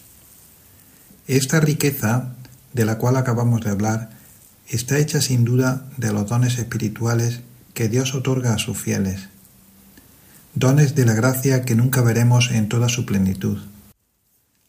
[1.28, 2.30] Esta riqueza
[2.72, 4.12] de la cual acabamos de hablar
[4.70, 7.42] está hecha sin duda de los dones espirituales
[7.74, 9.28] que Dios otorga a sus fieles,
[10.56, 13.58] dones de la gracia que nunca veremos en toda su plenitud.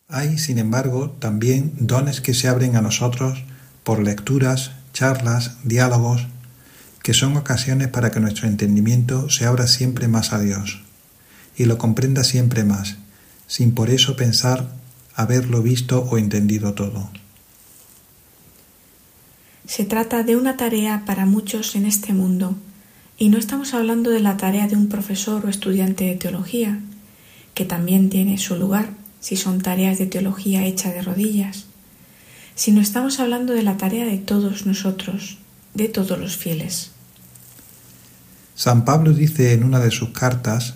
[0.09, 3.45] Hay, sin embargo, también dones que se abren a nosotros
[3.85, 6.27] por lecturas, charlas, diálogos,
[7.05, 10.83] que son ocasiones para que nuestro entendimiento se abra siempre más a Dios
[11.57, 12.97] y lo comprenda siempre más,
[13.47, 14.69] sin por eso pensar
[15.15, 17.11] haberlo visto o entendido todo.
[19.67, 22.57] Se trata de una tarea para muchos en este mundo,
[23.19, 26.81] y no estamos hablando de la tarea de un profesor o estudiante de teología,
[27.55, 28.91] que también tiene su lugar
[29.21, 31.67] si son tareas de teología hecha de rodillas,
[32.55, 35.39] sino estamos hablando de la tarea de todos nosotros,
[35.75, 36.91] de todos los fieles.
[38.55, 40.75] San Pablo dice en una de sus cartas,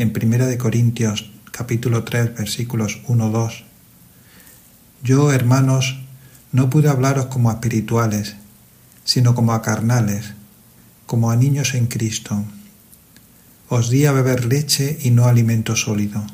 [0.00, 3.64] en Primera de Corintios capítulo 3 versículos 1-2,
[5.02, 6.00] Yo, hermanos,
[6.52, 8.36] no pude hablaros como a espirituales,
[9.04, 10.32] sino como a carnales,
[11.04, 12.42] como a niños en Cristo.
[13.68, 16.24] Os di a beber leche y no alimento sólido.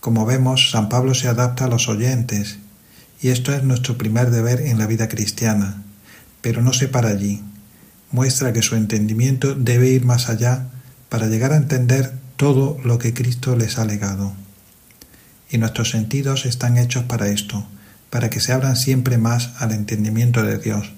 [0.00, 2.58] Como vemos, San Pablo se adapta a los oyentes,
[3.22, 5.84] y esto es nuestro primer deber en la vida cristiana,
[6.40, 7.44] pero no se para allí
[8.10, 10.66] muestra que su entendimiento debe ir más allá
[11.08, 14.32] para llegar a entender todo lo que Cristo les ha legado.
[15.50, 17.64] y nuestros sentidos están hechos para esto,
[18.10, 20.90] para que se abran siempre más al entendimiento de Dios,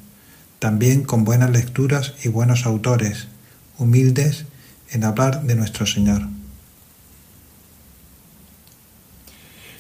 [0.61, 3.29] también con buenas lecturas y buenos autores,
[3.77, 4.47] humildes
[4.91, 6.29] en hablar de nuestro Señor.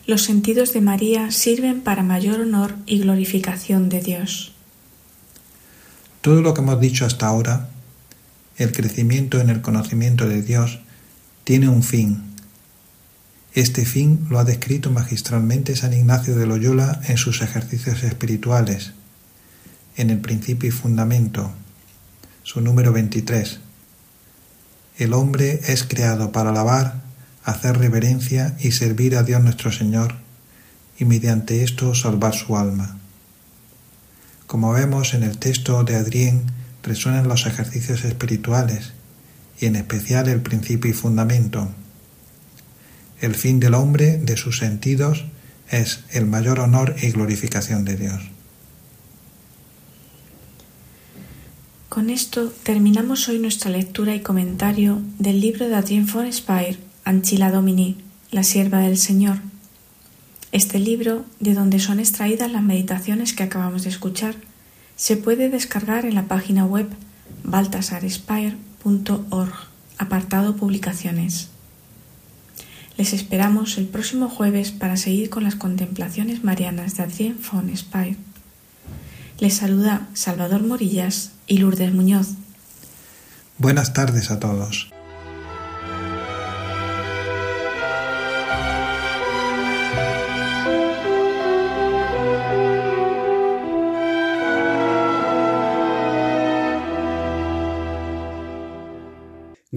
[0.06, 4.52] Los sentidos de María sirven para mayor honor y glorificación de Dios.
[6.20, 7.70] Todo lo que hemos dicho hasta ahora,
[8.56, 10.80] el crecimiento en el conocimiento de Dios,
[11.46, 12.24] tiene un fin.
[13.54, 18.94] Este fin lo ha descrito magistralmente San Ignacio de Loyola en sus ejercicios espirituales,
[19.96, 21.52] en el principio y fundamento,
[22.42, 23.60] su número 23.
[24.98, 27.04] El hombre es creado para alabar,
[27.44, 30.16] hacer reverencia y servir a Dios nuestro Señor,
[30.98, 32.98] y mediante esto salvar su alma.
[34.48, 36.42] Como vemos en el texto de Adrien,
[36.82, 38.95] resuenan los ejercicios espirituales,
[39.58, 41.68] y en especial el principio y fundamento.
[43.20, 45.24] El fin del hombre, de sus sentidos,
[45.70, 48.22] es el mayor honor y glorificación de Dios.
[51.88, 57.50] Con esto terminamos hoy nuestra lectura y comentario del libro de Adrien von Speyer, Anchila
[57.50, 57.96] Domini,
[58.30, 59.38] la sierva del Señor,
[60.52, 64.36] este libro, de donde son extraídas las meditaciones que acabamos de escuchar,
[64.96, 66.88] se puede descargar en la página web
[69.98, 71.48] apartado Publicaciones.
[72.96, 77.70] Les esperamos el próximo jueves para seguir con las contemplaciones marianas de Adrien von.
[79.38, 82.28] Les saluda Salvador Morillas y Lourdes Muñoz.
[83.58, 84.90] Buenas tardes a todos.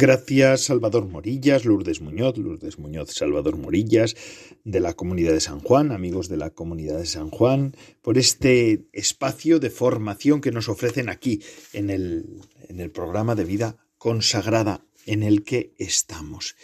[0.02, 4.16] Gracias Salvador Morillas, Lourdes Muñoz, Lourdes Muñoz, Salvador Morillas,
[4.64, 8.88] de la Comunidad de San Juan, amigos de la Comunidad de San Juan, por este
[8.94, 11.42] espacio de formación que nos ofrecen aquí
[11.74, 12.40] en el,
[12.70, 16.56] en el programa de vida consagrada en el que estamos.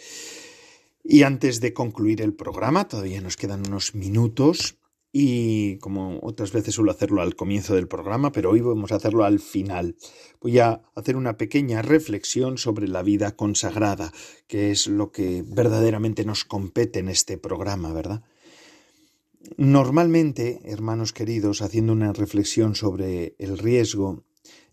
[1.04, 4.75] Y antes de concluir el programa, todavía nos quedan unos minutos,
[5.18, 9.24] y como otras veces suelo hacerlo al comienzo del programa, pero hoy vamos a hacerlo
[9.24, 9.96] al final.
[10.42, 14.12] Voy a hacer una pequeña reflexión sobre la vida consagrada,
[14.46, 18.24] que es lo que verdaderamente nos compete en este programa, ¿verdad?
[19.56, 24.22] Normalmente, hermanos queridos, haciendo una reflexión sobre el riesgo,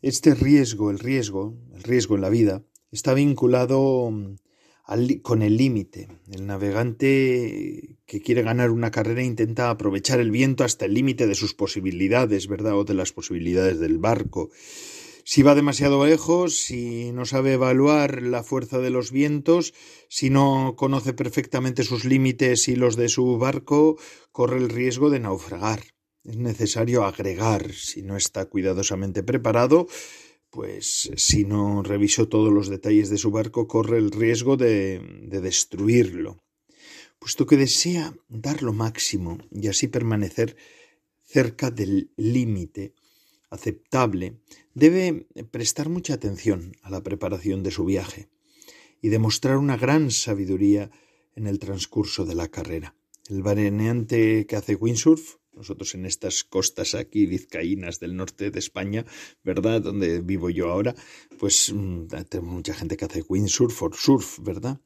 [0.01, 4.11] este riesgo, el riesgo, el riesgo en la vida, está vinculado
[5.21, 6.07] con el límite.
[6.31, 11.35] El navegante que quiere ganar una carrera intenta aprovechar el viento hasta el límite de
[11.35, 12.77] sus posibilidades, ¿verdad?
[12.77, 14.49] O de las posibilidades del barco.
[15.25, 19.73] Si va demasiado lejos, si no sabe evaluar la fuerza de los vientos,
[20.09, 23.97] si no conoce perfectamente sus límites y los de su barco,
[24.33, 25.81] corre el riesgo de naufragar.
[26.25, 29.87] Es necesario agregar, si no está cuidadosamente preparado,
[30.53, 35.41] pues si no revisó todos los detalles de su barco, corre el riesgo de, de
[35.41, 36.37] destruirlo,
[37.17, 40.55] puesto que desea dar lo máximo y así permanecer
[41.23, 42.93] cerca del límite
[43.49, 44.41] aceptable,
[44.75, 48.29] debe prestar mucha atención a la preparación de su viaje
[49.01, 50.91] y demostrar una gran sabiduría
[51.35, 52.95] en el transcurso de la carrera.
[53.27, 59.05] El variante que hace windsurf nosotros en estas costas aquí vizcaínas del norte de España,
[59.43, 59.81] ¿verdad?
[59.81, 60.95] Donde vivo yo ahora,
[61.39, 64.79] pues mm, tenemos mucha gente que hace windsurf o surf, ¿verdad?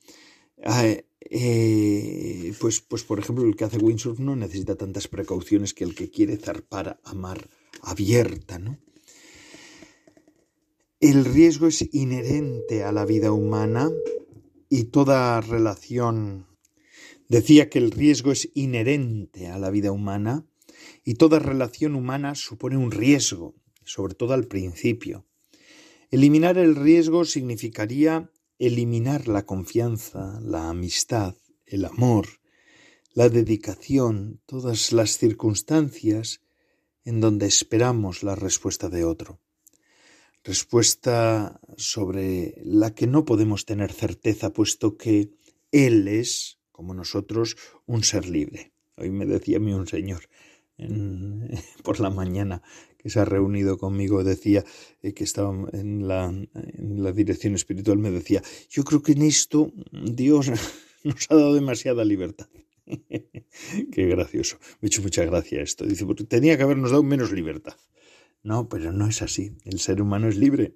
[0.64, 0.86] Ah,
[1.30, 5.96] eh, pues, pues, por ejemplo, el que hace windsurf no necesita tantas precauciones que el
[5.96, 7.50] que quiere zarpar a mar
[7.82, 8.80] abierta, ¿no?
[11.00, 13.92] El riesgo es inherente a la vida humana
[14.68, 16.48] y toda relación
[17.30, 20.44] decía que el riesgo es inherente a la vida humana
[21.08, 23.56] y toda relación humana supone un riesgo,
[23.86, 25.26] sobre todo al principio.
[26.12, 28.30] Eliminar el riesgo significaría
[28.60, 32.28] eliminar la confianza, la amistad, el amor,
[33.14, 36.42] la dedicación, todas las circunstancias
[37.06, 39.40] en donde esperamos la respuesta de otro.
[40.44, 45.32] Respuesta sobre la que no podemos tener certeza, puesto que
[45.72, 47.56] Él es, como nosotros,
[47.86, 48.74] un ser libre.
[48.98, 50.28] Hoy me decía a mí un señor,
[51.84, 52.62] por la mañana
[52.98, 54.64] que se ha reunido conmigo decía
[55.02, 59.24] eh, que estaba en la, en la dirección espiritual me decía yo creo que en
[59.24, 60.50] esto Dios
[61.04, 62.48] nos ha dado demasiada libertad
[63.92, 64.58] qué gracioso.
[64.80, 65.86] Me ha hecho mucha gracia esto.
[65.86, 67.76] Dice porque tenía que habernos dado menos libertad
[68.44, 69.58] no pero no es así.
[69.66, 70.76] El ser humano es libre.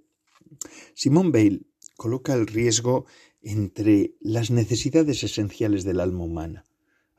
[0.93, 1.61] Simón Bale
[1.95, 3.05] coloca el riesgo
[3.41, 6.65] entre las necesidades esenciales del alma humana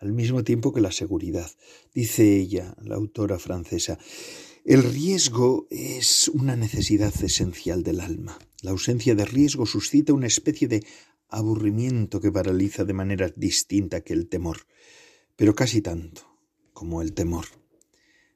[0.03, 1.49] al mismo tiempo que la seguridad.
[1.95, 3.99] Dice ella, la autora francesa,
[4.65, 8.37] el riesgo es una necesidad esencial del alma.
[8.63, 10.85] La ausencia de riesgo suscita una especie de
[11.29, 14.67] aburrimiento que paraliza de manera distinta que el temor,
[15.37, 16.37] pero casi tanto
[16.73, 17.47] como el temor.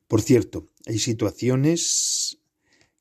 [0.07, 2.39] Por cierto, hay situaciones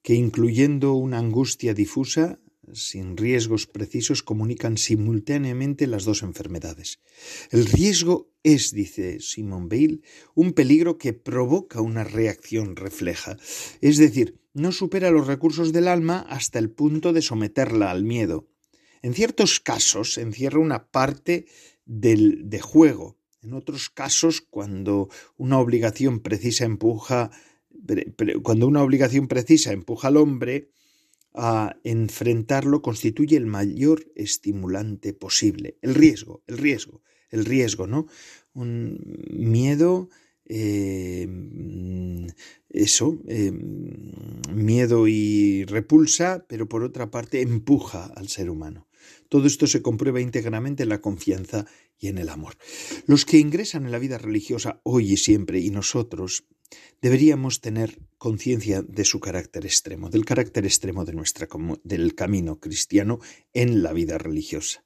[0.01, 2.39] que, incluyendo una angustia difusa,
[2.73, 6.99] sin riesgos precisos, comunican simultáneamente las dos enfermedades.
[7.51, 10.01] El riesgo es, dice Simon Bale,
[10.33, 13.37] un peligro que provoca una reacción refleja,
[13.81, 18.47] es decir, no supera los recursos del alma hasta el punto de someterla al miedo.
[19.01, 21.45] En ciertos casos encierra una parte
[21.85, 23.17] del, de juego.
[23.43, 27.29] En otros casos, cuando una obligación precisa empuja,
[28.41, 30.71] cuando una obligación precisa empuja al hombre
[31.35, 35.77] a enfrentarlo, constituye el mayor estimulante posible.
[35.81, 38.07] El riesgo, el riesgo, el riesgo, ¿no?
[38.53, 40.09] Un miedo
[40.47, 41.27] eh,
[42.69, 43.51] eso, eh,
[44.53, 48.87] miedo y repulsa, pero por otra parte empuja al ser humano.
[49.29, 51.65] Todo esto se comprueba íntegramente en la confianza
[51.97, 52.57] y en el amor.
[53.07, 56.45] Los que ingresan en la vida religiosa hoy y siempre, y nosotros,
[57.01, 61.47] deberíamos tener conciencia de su carácter extremo, del carácter extremo de nuestra,
[61.83, 63.19] del camino cristiano
[63.53, 64.83] en la vida religiosa.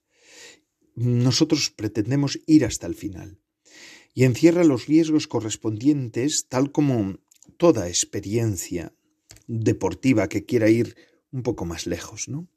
[0.95, 3.39] Nosotros pretendemos ir hasta el final
[4.13, 7.19] y encierra los riesgos correspondientes, tal como
[7.57, 8.93] toda experiencia
[9.47, 10.95] deportiva que quiera ir
[11.31, 12.47] un poco más lejos, ¿no?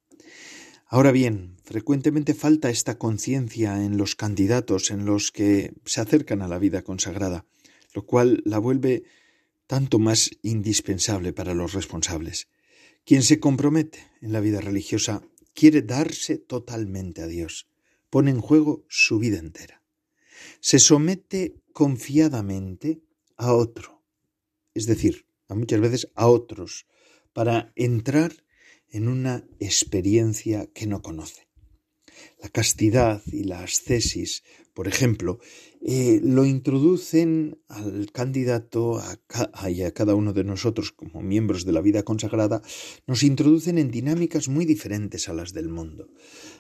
[0.87, 6.49] Ahora bien, frecuentemente falta esta conciencia en los candidatos, en los que se acercan a
[6.49, 7.47] la vida consagrada,
[7.95, 9.05] lo cual la vuelve
[9.73, 12.47] tanto más indispensable para los responsables.
[13.07, 15.23] Quien se compromete en la vida religiosa
[15.55, 17.71] quiere darse totalmente a Dios,
[18.11, 19.83] pone en juego su vida entera.
[20.61, 23.01] Se somete confiadamente
[23.39, 24.03] a otro,
[24.75, 26.87] es decir, a muchas veces a otros,
[27.33, 28.45] para entrar
[28.91, 31.49] en una experiencia que no conoce.
[32.43, 34.43] La castidad y la ascesis,
[34.75, 35.39] por ejemplo,
[35.83, 41.73] eh, lo introducen al candidato a, y a cada uno de nosotros como miembros de
[41.73, 42.63] la vida consagrada,
[43.07, 46.09] nos introducen en dinámicas muy diferentes a las del mundo.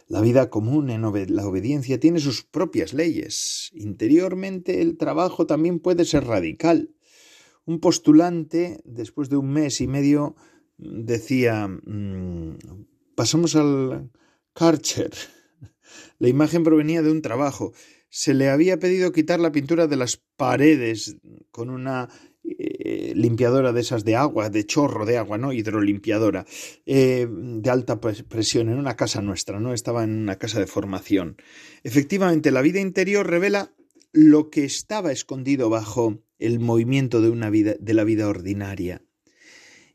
[0.08, 3.70] La vida común en la obediencia tiene sus propias leyes.
[3.74, 6.90] Interiormente el trabajo también puede ser radical.
[7.64, 10.34] Un postulante, después de un mes y medio
[10.76, 12.56] decía, mm,
[13.14, 14.10] pasamos al
[14.52, 15.12] Karcher.
[16.18, 17.72] La imagen provenía de un trabajo.
[18.14, 21.16] Se le había pedido quitar la pintura de las paredes
[21.50, 22.10] con una
[22.44, 25.54] eh, limpiadora de esas de agua, de chorro de agua, ¿no?
[25.54, 26.44] Hidrolimpiadora,
[26.84, 29.72] eh, de alta presión, en una casa nuestra, ¿no?
[29.72, 31.38] Estaba en una casa de formación.
[31.84, 33.72] Efectivamente, la vida interior revela
[34.12, 39.02] lo que estaba escondido bajo el movimiento de una vida, de la vida ordinaria.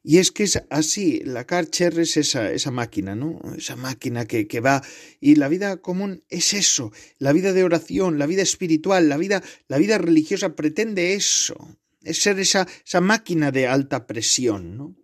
[0.03, 3.39] Y es que es así, la Karcher es esa, esa máquina, ¿no?
[3.57, 4.81] Esa máquina que, que, va.
[5.19, 9.43] Y la vida común es eso, la vida de oración, la vida espiritual, la vida,
[9.67, 14.95] la vida religiosa pretende eso, es ser esa, esa máquina de alta presión, ¿no?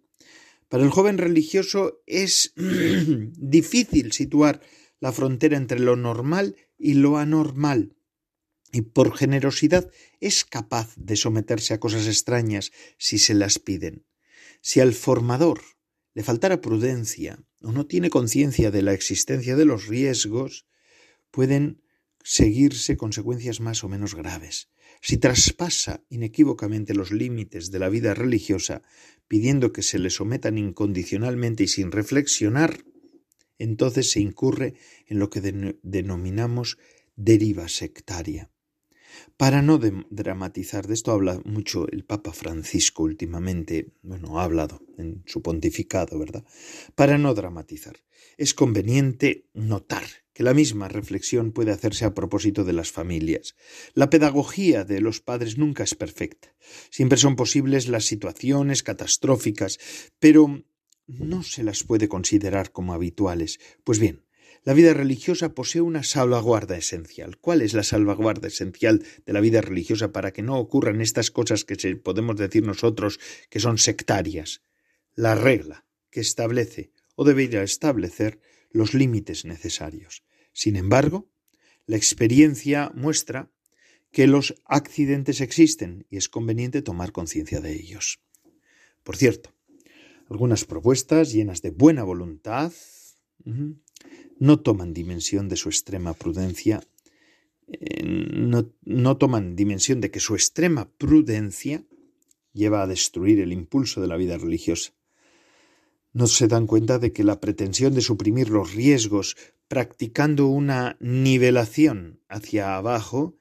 [0.70, 2.54] Para el joven religioso es
[3.38, 4.62] difícil situar
[5.00, 7.96] la frontera entre lo normal y lo anormal.
[8.72, 14.06] Y por generosidad es capaz de someterse a cosas extrañas si se las piden.
[14.66, 15.60] Si al formador
[16.14, 20.66] le faltara prudencia o no tiene conciencia de la existencia de los riesgos,
[21.32, 21.84] pueden
[22.24, 24.70] seguirse consecuencias más o menos graves.
[25.02, 28.84] Si traspasa inequívocamente los límites de la vida religiosa,
[29.28, 32.86] pidiendo que se le sometan incondicionalmente y sin reflexionar,
[33.58, 34.76] entonces se incurre
[35.08, 35.42] en lo que
[35.84, 36.78] denominamos
[37.18, 38.53] deriva sectaria.
[39.38, 45.24] Para no dramatizar, de esto habla mucho el Papa Francisco últimamente, bueno, ha hablado en
[45.26, 46.44] su pontificado, ¿verdad?
[46.96, 47.98] Para no dramatizar,
[48.38, 50.04] es conveniente notar
[50.34, 53.56] que la misma reflexión puede hacerse a propósito de las familias.
[53.94, 56.56] La pedagogía de los padres nunca es perfecta.
[56.90, 59.80] Siempre son posibles las situaciones catastróficas,
[60.20, 60.64] pero
[61.06, 63.60] no se las puede considerar como habituales.
[63.84, 64.23] Pues bien,
[64.64, 67.38] la vida religiosa posee una salvaguarda esencial.
[67.38, 71.66] ¿Cuál es la salvaguarda esencial de la vida religiosa para que no ocurran estas cosas
[71.66, 74.62] que podemos decir nosotros que son sectarias?
[75.16, 78.40] La regla que establece o debería establecer
[78.72, 80.24] los límites necesarios.
[80.54, 81.30] Sin embargo,
[81.86, 83.52] la experiencia muestra
[84.12, 88.22] que los accidentes existen y es conveniente tomar conciencia de ellos.
[89.04, 89.54] Por cierto,
[90.30, 92.72] algunas propuestas llenas de buena voluntad
[94.48, 96.84] no toman dimensión de su extrema prudencia
[97.68, 101.84] eh, no, no toman dimensión de que su extrema prudencia
[102.52, 104.92] lleva a destruir el impulso de la vida religiosa.
[106.12, 109.38] No se dan cuenta de que la pretensión de suprimir los riesgos
[109.70, 113.38] practicando una nivelación hacia abajo,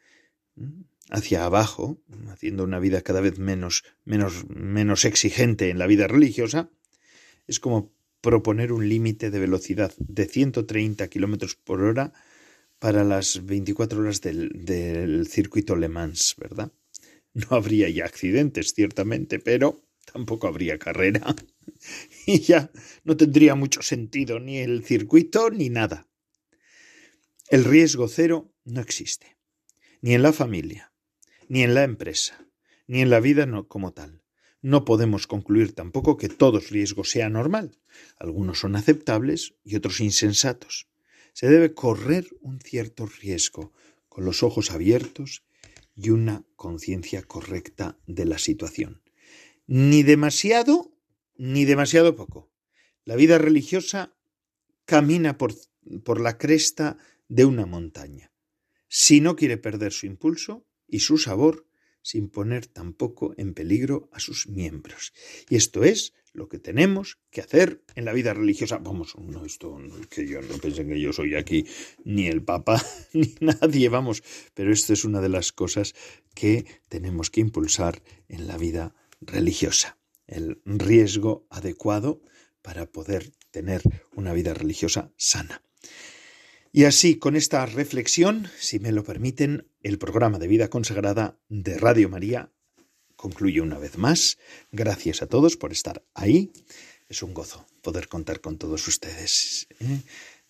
[1.11, 1.99] hacia abajo,
[2.29, 6.71] haciendo una vida cada vez menos, menos, menos exigente en la vida religiosa,
[7.49, 7.93] es como
[8.23, 12.15] proponer un límite de velocidad de 130 kilómetros por hora
[12.79, 16.73] para las 24 horas del, circuito Le Mans, ¿verdad?
[17.35, 21.35] No habría ya accidentes, ciertamente, pero tampoco habría carrera.
[22.27, 22.71] Y ya
[23.05, 26.09] no tendría mucho sentido ni el circuito ni nada.
[27.49, 29.37] El riesgo cero no existe,
[30.01, 30.93] ni en la familia,
[31.49, 32.47] ni en la empresa,
[32.87, 34.22] ni en la vida como tal.
[34.63, 37.79] No podemos concluir tampoco que todo riesgo sea normal.
[38.17, 40.89] Algunos son aceptables y otros insensatos.
[41.33, 43.73] Se debe correr un cierto riesgo,
[44.09, 45.43] con los ojos abiertos
[45.97, 49.03] y una conciencia correcta de la situación.
[49.67, 50.93] Ni demasiado
[51.37, 52.53] ni demasiado poco.
[53.05, 54.15] La vida religiosa
[54.85, 55.55] camina por,
[56.05, 56.99] por la cresta
[57.29, 58.33] de una montaña.
[58.87, 61.67] Si no quiere perder su impulso y su sabor,
[62.03, 65.13] sin poner tampoco en peligro a sus miembros.
[65.49, 68.79] Y esto es lo que tenemos que hacer en la vida religiosa.
[68.79, 69.79] Vamos, no, esto
[70.09, 71.67] que yo no pensé que yo soy aquí
[72.05, 72.83] ni el Papa
[73.13, 74.23] ni nadie, vamos,
[74.55, 75.95] pero esto es una de las cosas
[76.35, 79.99] que tenemos que impulsar en la vida religiosa.
[80.27, 82.23] El riesgo adecuado
[82.63, 83.83] para poder tener
[84.15, 85.63] una vida religiosa sana.
[86.75, 91.77] Y así, con esta reflexión, si me lo permiten, el programa de vida consagrada de
[91.77, 92.51] Radio María
[93.15, 94.39] concluye una vez más.
[94.71, 96.51] Gracias a todos por estar ahí.
[97.11, 99.69] Es un gozo poder contar con todos ustedes.
[99.81, 100.01] ¿eh?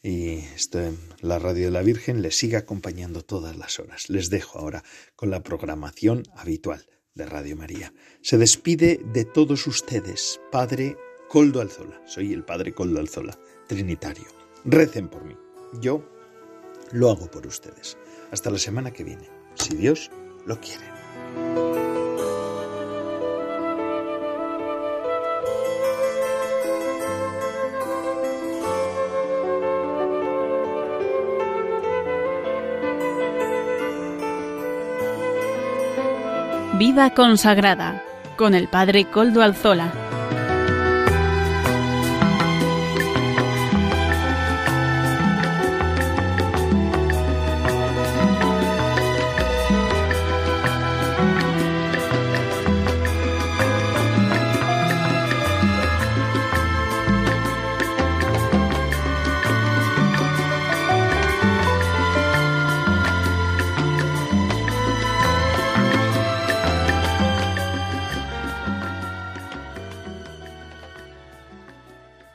[0.00, 0.78] Y esto,
[1.22, 4.08] la Radio de la Virgen les sigue acompañando todas las horas.
[4.08, 4.84] Les dejo ahora
[5.16, 7.92] con la programación habitual de Radio María.
[8.20, 10.96] Se despide de todos ustedes, Padre
[11.28, 12.00] Coldo Alzola.
[12.06, 14.26] Soy el Padre Coldo Alzola, Trinitario.
[14.64, 15.34] Recen por mí.
[15.80, 16.02] Yo
[16.92, 17.96] lo hago por ustedes.
[18.30, 20.10] Hasta la semana que viene, si Dios
[20.46, 20.84] lo quiere.
[36.78, 38.02] Vida consagrada
[38.36, 40.01] con el Padre Coldo Alzola.